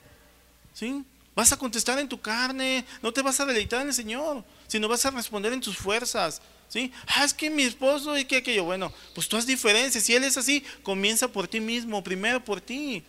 [0.73, 1.01] ¿sí?
[1.35, 4.87] Vas a contestar en tu carne, no te vas a deleitar en el Señor, sino
[4.87, 6.91] vas a responder en tus fuerzas, ¿sí?
[7.07, 10.25] Ah, es que mi esposo y que aquello, bueno, pues tú has diferencias, si él
[10.25, 13.03] es así, comienza por ti mismo, primero por ti,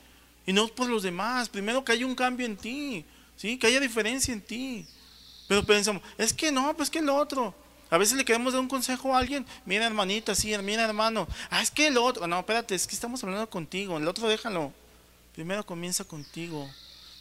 [0.46, 3.04] y no por los demás, primero que haya un cambio en ti,
[3.36, 3.58] ¿sí?
[3.58, 4.86] Que haya diferencia en ti.
[5.48, 7.54] Pero pensamos, es que no, pues que el otro.
[7.90, 11.60] A veces le queremos dar un consejo a alguien, mira hermanita, sí, mira hermano, ah,
[11.60, 14.72] es que el otro, no, espérate, es que estamos hablando contigo, el otro déjalo.
[15.34, 16.70] Primero comienza contigo.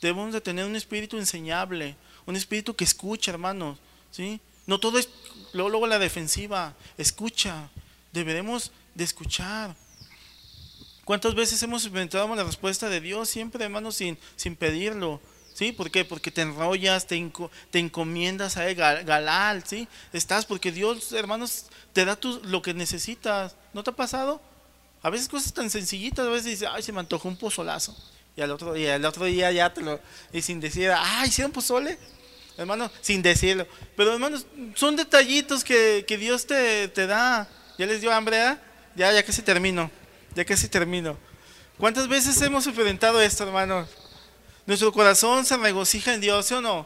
[0.02, 1.96] Debemos de tener un espíritu enseñable,
[2.26, 3.78] un espíritu que escucha, hermanos,
[4.10, 4.42] ¿sí?
[4.66, 5.10] No todo es
[5.54, 7.70] luego, luego la defensiva, escucha,
[8.12, 9.76] deberemos de escuchar.
[11.06, 13.30] ¿Cuántas veces hemos inventado la respuesta de Dios?
[13.30, 15.20] Siempre, hermanos, sin, sin pedirlo.
[15.54, 15.74] ¿Sí?
[15.74, 16.06] ¿Por qué?
[16.06, 17.32] Porque te enrollas, te,
[17.70, 19.88] te encomiendas a él, galal, ¿sí?
[20.14, 23.56] Estás porque Dios, hermanos, te da lo que necesitas.
[23.74, 24.42] ¿No te ha pasado?
[25.04, 27.96] A veces cosas tan sencillitas, a veces dices, ay, se me antojó un pozolazo.
[28.76, 30.00] Y al otro día, ya te lo,
[30.34, 31.98] y sin decir, ay, ¿hicieron pozole?
[32.58, 33.66] Hermano, sin decirlo.
[33.96, 37.48] Pero hermanos, son detallitos que, que Dios te, te, da.
[37.78, 38.38] ¿Ya les dio hambre?
[38.38, 38.58] ¿eh?
[38.96, 39.90] Ya, ya casi termino.
[40.36, 41.18] Ya casi termino.
[41.78, 43.90] ¿Cuántas veces hemos enfrentado esto, hermanos?
[44.66, 46.86] Nuestro corazón se regocija en Dios, ¿sí o no?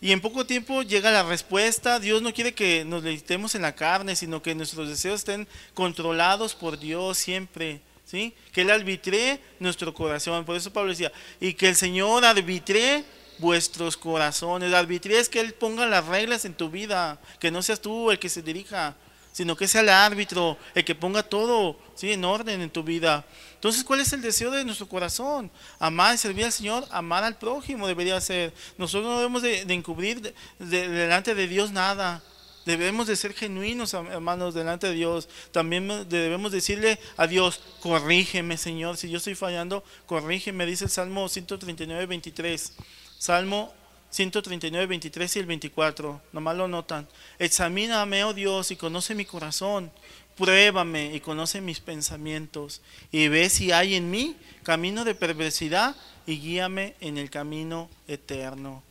[0.00, 1.98] Y en poco tiempo llega la respuesta.
[1.98, 6.54] Dios no quiere que nos leitemos en la carne, sino que nuestros deseos estén controlados
[6.54, 7.80] por Dios siempre.
[8.04, 8.34] ¿Sí?
[8.52, 10.44] Que Él arbitre nuestro corazón.
[10.44, 13.04] Por eso Pablo decía, y que el Señor arbitre
[13.38, 14.72] vuestros corazones.
[14.72, 18.18] Arbitre es que Él ponga las reglas en tu vida, que no seas tú el
[18.18, 18.96] que se dirija
[19.34, 22.12] sino que sea el árbitro, el que ponga todo ¿sí?
[22.12, 23.26] en orden en tu vida.
[23.54, 25.50] Entonces, ¿cuál es el deseo de nuestro corazón?
[25.80, 28.54] Amar y servir al Señor, amar al prójimo debería ser.
[28.78, 32.22] Nosotros no debemos de, encubrir delante de Dios nada.
[32.64, 35.28] Debemos de ser genuinos, hermanos, delante de Dios.
[35.52, 38.96] También debemos decirle a Dios, corrígeme, Señor.
[38.96, 42.72] Si yo estoy fallando, corrígeme, dice el Salmo 139, 23.
[43.18, 43.72] Salmo
[44.10, 47.08] 139, 23 y el 24, nomás lo notan.
[47.40, 49.90] Examíname, oh Dios, y conoce mi corazón.
[50.36, 52.80] Pruébame y conoce mis pensamientos.
[53.10, 55.96] Y ve si hay en mí camino de perversidad
[56.26, 58.82] y guíame en el camino eterno.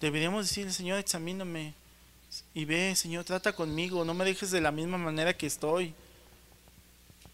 [0.00, 1.74] Deberíamos decirle, Señor, examíname.
[2.54, 4.04] Y ve, Señor, trata conmigo.
[4.04, 5.94] No me dejes de la misma manera que estoy.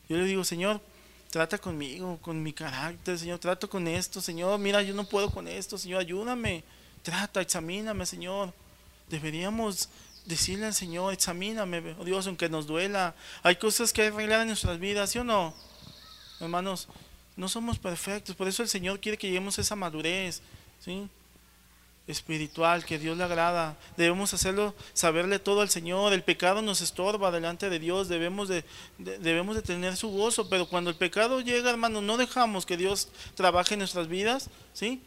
[0.09, 0.81] Yo le digo, Señor,
[1.31, 5.47] trata conmigo, con mi carácter, Señor, trato con esto, Señor, mira, yo no puedo con
[5.47, 6.64] esto, Señor, ayúdame.
[7.03, 8.53] Trata, examíname, Señor.
[9.09, 9.89] Deberíamos
[10.25, 13.14] decirle al Señor, examíname, oh Dios, aunque nos duela.
[13.43, 15.55] Hay cosas que arreglar en nuestras vidas, ¿sí o no?
[16.41, 16.89] Hermanos,
[17.37, 20.43] no somos perfectos, por eso el Señor quiere que lleguemos a esa madurez,
[20.81, 21.09] ¿sí?
[22.09, 23.77] Espiritual que Dios le agrada.
[23.97, 26.13] Debemos hacerlo, saberle todo al Señor.
[26.13, 28.09] El pecado nos estorba delante de Dios.
[28.09, 28.65] Debemos de,
[28.99, 30.49] debemos de tener su gozo.
[30.49, 34.51] Pero cuando el pecado llega, hermanos, no dejamos que Dios trabaje en nuestras vidas.
[34.73, 35.01] ¿sí?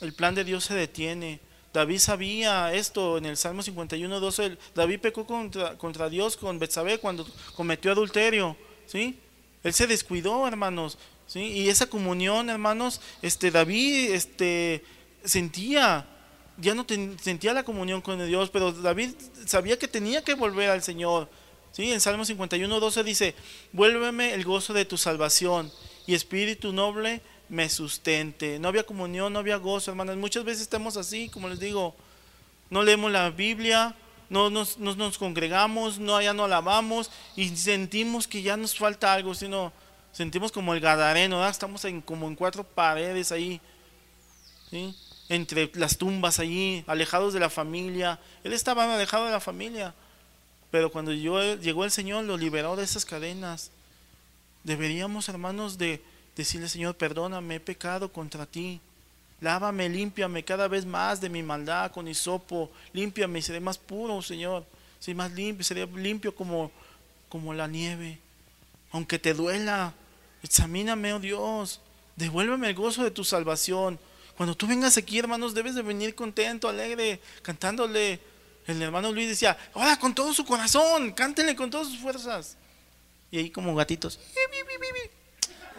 [0.00, 1.40] el plan de Dios se detiene.
[1.72, 4.56] David sabía esto en el Salmo 51, 12.
[4.74, 8.56] David pecó contra, contra Dios con Betsabé cuando cometió adulterio.
[8.86, 9.18] ¿sí?
[9.62, 10.98] Él se descuidó, hermanos.
[11.26, 11.40] ¿sí?
[11.40, 14.84] Y esa comunión, hermanos, este, David este,
[15.24, 16.06] sentía,
[16.56, 16.86] ya no
[17.20, 19.10] sentía la comunión con Dios, pero David
[19.46, 21.28] sabía que tenía que volver al Señor.
[21.72, 21.92] ¿sí?
[21.92, 23.34] En Salmo 51, 12 dice,
[23.72, 25.70] vuélveme el gozo de tu salvación
[26.06, 28.58] y espíritu noble me sustente.
[28.58, 30.16] No había comunión, no había gozo, hermanas.
[30.16, 31.94] Muchas veces estamos así, como les digo,
[32.70, 33.94] no leemos la Biblia,
[34.30, 34.76] no nos,
[35.18, 39.72] congregamos, no ya no alabamos y sentimos que ya nos falta algo, sino
[40.12, 43.60] sentimos como el gadareno, estamos en, como en cuatro paredes ahí,
[45.30, 48.20] entre las tumbas allí, alejados de la familia.
[48.44, 49.94] Él estaba alejado de la familia,
[50.70, 51.40] pero cuando llegó
[51.84, 53.70] el Señor lo liberó de esas cadenas.
[54.64, 56.02] Deberíamos, hermanos, de
[56.40, 58.80] Decirle, Señor, perdóname, he pecado contra ti.
[59.40, 62.70] Lávame, límpiame cada vez más de mi maldad con hisopo.
[62.92, 64.64] Límpiame y seré más puro, Señor.
[65.00, 66.70] Seré más limpio, seré limpio como,
[67.28, 68.18] como la nieve.
[68.92, 69.92] Aunque te duela,
[70.42, 71.80] examíname, oh Dios.
[72.16, 73.98] Devuélveme el gozo de tu salvación.
[74.40, 78.18] Cuando tú vengas aquí, hermanos, debes de venir contento, alegre, cantándole.
[78.66, 82.56] El hermano Luis decía, ahora con todo su corazón, cántenle con todas sus fuerzas.
[83.30, 84.18] Y ahí como gatitos.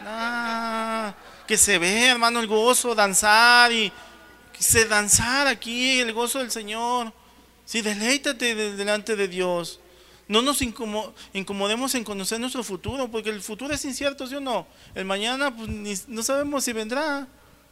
[0.02, 1.16] Ah,
[1.48, 3.92] que se ve, hermano, el gozo, danzar y
[4.54, 7.12] que se danzar aquí, el gozo del Señor.
[7.66, 9.80] Sí, deleítate delante de Dios.
[10.28, 14.68] No nos incomodemos en conocer nuestro futuro, porque el futuro es incierto, ¿sí o no?
[14.94, 17.28] El mañana, pues no sabemos si vendrá.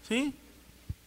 [0.07, 0.33] ¿sí?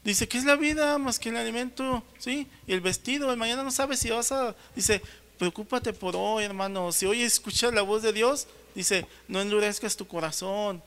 [0.05, 2.03] Dice, ¿qué es la vida más que el alimento?
[2.19, 2.49] ¿Sí?
[2.67, 4.57] Y el vestido, el mañana no sabes si vas a...
[4.75, 5.01] Dice,
[5.39, 6.91] preocúpate por hoy, hermano.
[6.91, 10.83] Si hoy escuchas la voz de Dios, dice, no endurezcas tu corazón.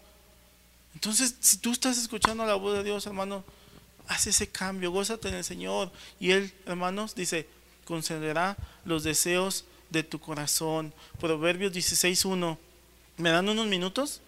[0.94, 3.46] Entonces, si tú estás escuchando la voz de Dios, hermano,
[4.08, 5.92] haz ese cambio, gózate en el Señor.
[6.20, 7.48] Y Él, hermanos, dice,
[7.86, 10.94] concederá los deseos de tu corazón.
[11.20, 12.58] Proverbios 16.1.
[13.18, 14.22] ¿Me dan unos minutos?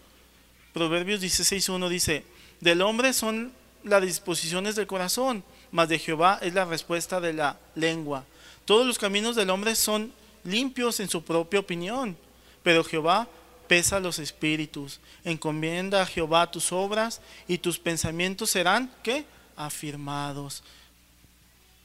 [0.72, 2.24] Proverbios 16.1 dice,
[2.60, 3.52] del hombre son
[3.84, 8.24] las disposiciones del corazón, mas de Jehová es la respuesta de la lengua.
[8.64, 10.12] Todos los caminos del hombre son
[10.44, 12.16] limpios en su propia opinión,
[12.62, 13.28] pero Jehová
[13.66, 15.00] pesa los espíritus.
[15.24, 19.24] Encomienda a Jehová tus obras y tus pensamientos serán, ¿qué?
[19.56, 20.62] Afirmados.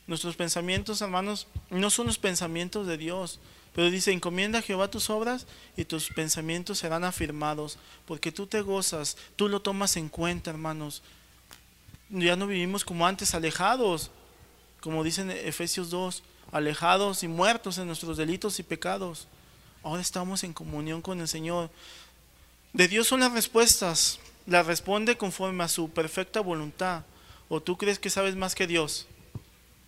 [0.07, 3.39] Nuestros pensamientos, hermanos, no son los pensamientos de Dios,
[3.73, 8.61] pero dice, encomienda a Jehová tus obras y tus pensamientos serán afirmados, porque tú te
[8.61, 11.01] gozas, tú lo tomas en cuenta, hermanos
[12.09, 14.11] ya no vivimos como antes, alejados,
[14.81, 19.27] como dicen Efesios 2, alejados y muertos en nuestros delitos y pecados.
[19.81, 21.69] Ahora estamos en comunión con el Señor.
[22.73, 27.03] De Dios son las respuestas, las responde conforme a su perfecta voluntad.
[27.49, 29.07] ¿O tú crees que sabes más que Dios?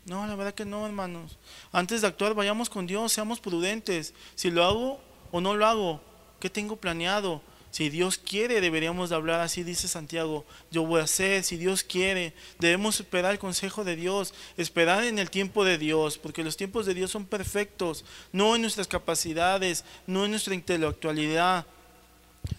[0.05, 1.37] No, la verdad que no, hermanos.
[1.71, 4.13] Antes de actuar, vayamos con Dios, seamos prudentes.
[4.35, 5.01] Si lo hago
[5.31, 6.01] o no lo hago,
[6.39, 7.41] ¿qué tengo planeado?
[7.75, 10.45] Si Dios quiere, deberíamos de hablar así, dice Santiago.
[10.71, 12.33] Yo voy a hacer, si Dios quiere.
[12.57, 16.85] Debemos esperar el consejo de Dios, esperar en el tiempo de Dios, porque los tiempos
[16.85, 21.65] de Dios son perfectos, no en nuestras capacidades, no en nuestra intelectualidad.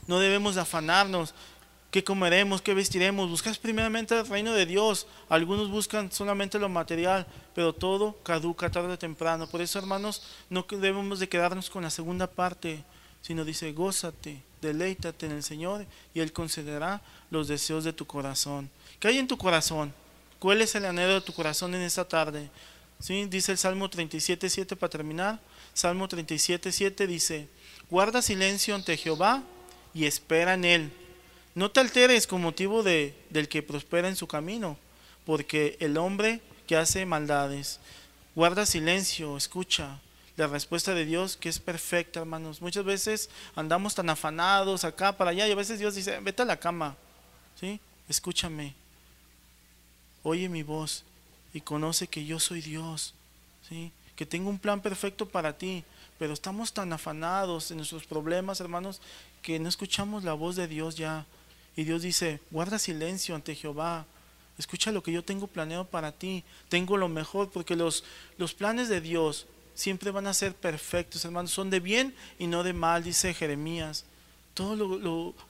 [0.06, 1.32] No debemos afanarnos.
[1.90, 2.60] ¿Qué comeremos?
[2.60, 3.30] ¿Qué vestiremos?
[3.30, 5.06] Buscas primeramente el reino de Dios.
[5.30, 9.48] Algunos buscan solamente lo material, pero todo caduca tarde o temprano.
[9.48, 12.84] Por eso, hermanos, no debemos de quedarnos con la segunda parte,
[13.22, 17.00] sino dice, gózate deleítate en el Señor y Él concederá
[17.30, 18.70] los deseos de tu corazón.
[19.00, 19.92] ¿Qué hay en tu corazón?
[20.38, 22.50] ¿Cuál es el anhelo de tu corazón en esta tarde?
[23.00, 23.26] ¿Sí?
[23.26, 25.40] Dice el Salmo 37, 7 para terminar.
[25.74, 27.48] Salmo 37, 7 dice,
[27.90, 29.42] guarda silencio ante Jehová
[29.92, 30.92] y espera en Él.
[31.54, 34.78] No te alteres con motivo de, del que prospera en su camino,
[35.24, 37.80] porque el hombre que hace maldades,
[38.34, 40.00] guarda silencio, escucha,
[40.36, 42.60] la respuesta de Dios que es perfecta, hermanos.
[42.60, 46.46] Muchas veces andamos tan afanados acá para allá y a veces Dios dice, vete a
[46.46, 46.96] la cama,
[47.58, 47.80] ¿sí?
[48.08, 48.74] Escúchame,
[50.22, 51.04] oye mi voz
[51.54, 53.14] y conoce que yo soy Dios,
[53.68, 53.92] ¿sí?
[54.14, 55.84] Que tengo un plan perfecto para ti,
[56.18, 59.00] pero estamos tan afanados en nuestros problemas, hermanos,
[59.42, 61.26] que no escuchamos la voz de Dios ya.
[61.76, 64.06] Y Dios dice, guarda silencio ante Jehová.
[64.58, 66.42] Escucha lo que yo tengo planeado para ti.
[66.70, 68.04] Tengo lo mejor, porque los,
[68.38, 69.46] los planes de Dios
[69.76, 71.52] siempre van a ser perfectos, hermanos.
[71.52, 74.04] Son de bien y no de mal, dice Jeremías.
[74.54, 74.74] Todo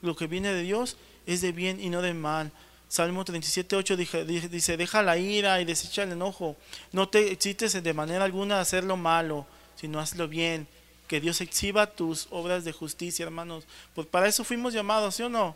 [0.01, 2.51] lo, que viene de Dios es de bien y no de mal.
[2.89, 6.55] Salmo 37, 8 dice, deja la ira y desecha el enojo.
[6.91, 10.67] No te excites de manera alguna a hacer lo malo, sino hazlo bien.
[11.07, 13.63] Que Dios exhiba tus obras de justicia, hermanos.
[13.95, 15.55] Pues para eso fuimos llamados, ¿sí o no?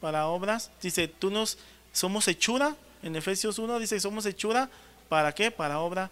[0.00, 0.72] Para obras.
[0.82, 1.58] Dice, tú nos
[1.92, 2.76] somos hechura.
[3.02, 4.68] En Efesios 1 dice, somos hechura.
[5.08, 5.52] ¿Para qué?
[5.52, 6.10] Para obra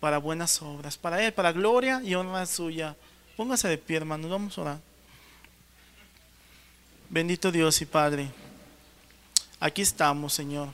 [0.00, 2.96] para buenas obras, para Él, para gloria y honra suya.
[3.36, 4.78] Póngase de pie, hermanos, vamos a orar.
[7.10, 8.30] Bendito Dios y Padre,
[9.58, 10.68] aquí estamos, Señor,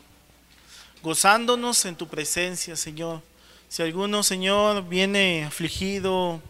[1.03, 3.23] gozándonos en tu presencia, Señor.
[3.69, 6.41] Si alguno, Señor, viene afligido,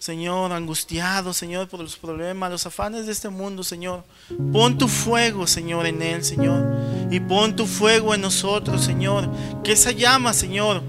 [0.00, 4.02] Señor, angustiado, Señor, por los problemas, los afanes de este mundo, Señor.
[4.50, 6.64] Pon tu fuego, Señor, en él, Señor.
[7.10, 9.28] Y pon tu fuego en nosotros, Señor.
[9.62, 10.82] Que esa llama, Señor,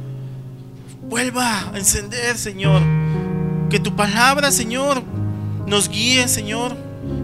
[1.12, 2.82] vuelva a encender, Señor.
[3.70, 5.04] Que tu palabra, Señor,
[5.68, 6.76] nos guíe, Señor.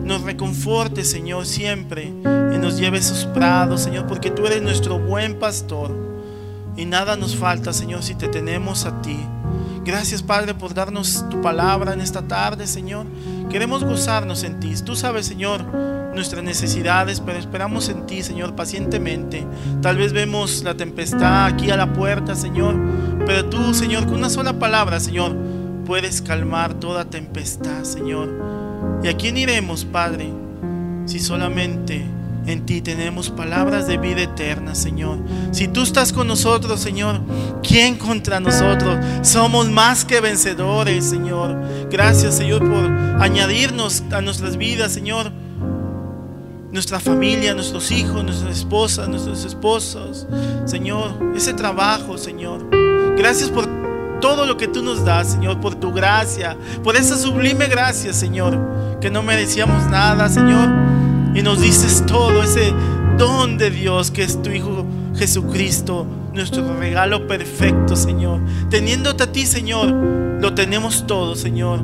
[0.04, 2.04] Nos reconforte, Señor, siempre.
[2.04, 5.96] Y nos lleve a esos prados, Señor, porque tú eres nuestro buen pastor.
[6.76, 9.18] Y nada nos falta, Señor, si te tenemos a ti.
[9.88, 13.06] Gracias, Padre, por darnos tu palabra en esta tarde, Señor.
[13.50, 14.74] Queremos gozarnos en ti.
[14.84, 15.64] Tú sabes, Señor,
[16.14, 19.48] nuestras necesidades, pero esperamos en ti, Señor, pacientemente.
[19.82, 22.76] Tal vez vemos la tempestad aquí a la puerta, Señor,
[23.26, 25.34] pero tú, Señor, con una sola palabra, Señor,
[25.86, 29.00] puedes calmar toda tempestad, Señor.
[29.06, 30.34] ¿Y a quién iremos, Padre,
[31.06, 32.06] si solamente
[32.48, 35.18] en ti tenemos palabras de vida eterna, Señor.
[35.52, 37.20] Si tú estás con nosotros, Señor,
[37.62, 38.98] ¿quién contra nosotros?
[39.22, 41.58] Somos más que vencedores, Señor.
[41.92, 42.90] Gracias, Señor, por
[43.22, 45.30] añadirnos a nuestras vidas, Señor.
[46.72, 50.26] Nuestra familia, nuestros hijos, nuestras esposas, nuestros esposos.
[50.66, 52.66] Señor, ese trabajo, Señor.
[53.18, 53.68] Gracias por
[54.22, 58.58] todo lo que tú nos das, Señor, por tu gracia, por esa sublime gracia, Señor,
[59.02, 60.97] que no merecíamos nada, Señor
[61.34, 62.74] y nos dices todo ese
[63.18, 68.42] don de Dios que es tu Hijo Jesucristo, nuestro regalo perfecto, Señor.
[68.70, 71.80] Teniéndote a ti, Señor, lo tenemos todo, Señor.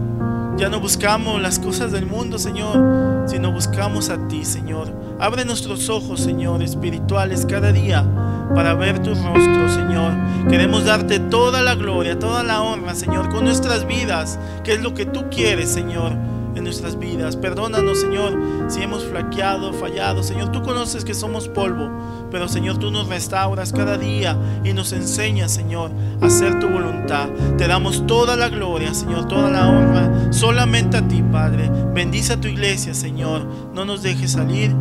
[0.57, 4.93] Ya no buscamos las cosas del mundo, Señor, sino buscamos a ti, Señor.
[5.19, 8.05] Abre nuestros ojos, Señor, espirituales cada día
[8.53, 10.13] para ver tu rostro, Señor.
[10.47, 14.93] Queremos darte toda la gloria, toda la honra, Señor, con nuestras vidas, que es lo
[14.93, 17.35] que tú quieres, Señor en nuestras vidas.
[17.35, 18.37] Perdónanos, Señor,
[18.67, 20.23] si hemos flaqueado, fallado.
[20.23, 21.89] Señor, tú conoces que somos polvo,
[22.31, 25.91] pero Señor, tú nos restauras cada día y nos enseñas, Señor,
[26.21, 27.29] a hacer tu voluntad.
[27.57, 31.69] Te damos toda la gloria, Señor, toda la honra, solamente a ti, Padre.
[31.93, 33.45] Bendice a tu iglesia, Señor.
[33.73, 34.75] No nos dejes salir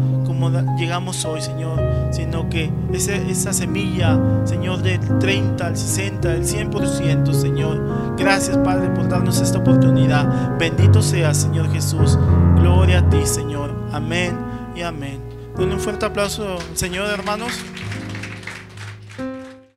[0.77, 1.81] llegamos hoy, Señor,
[2.11, 8.17] sino que esa semilla, Señor, del 30 al 60, del 100%, Señor.
[8.17, 10.57] Gracias, Padre, por darnos esta oportunidad.
[10.59, 12.19] Bendito sea, Señor Jesús.
[12.57, 13.75] Gloria a ti, Señor.
[13.93, 14.37] Amén
[14.75, 15.21] y amén.
[15.57, 17.53] Denle un fuerte aplauso, Señor, hermanos.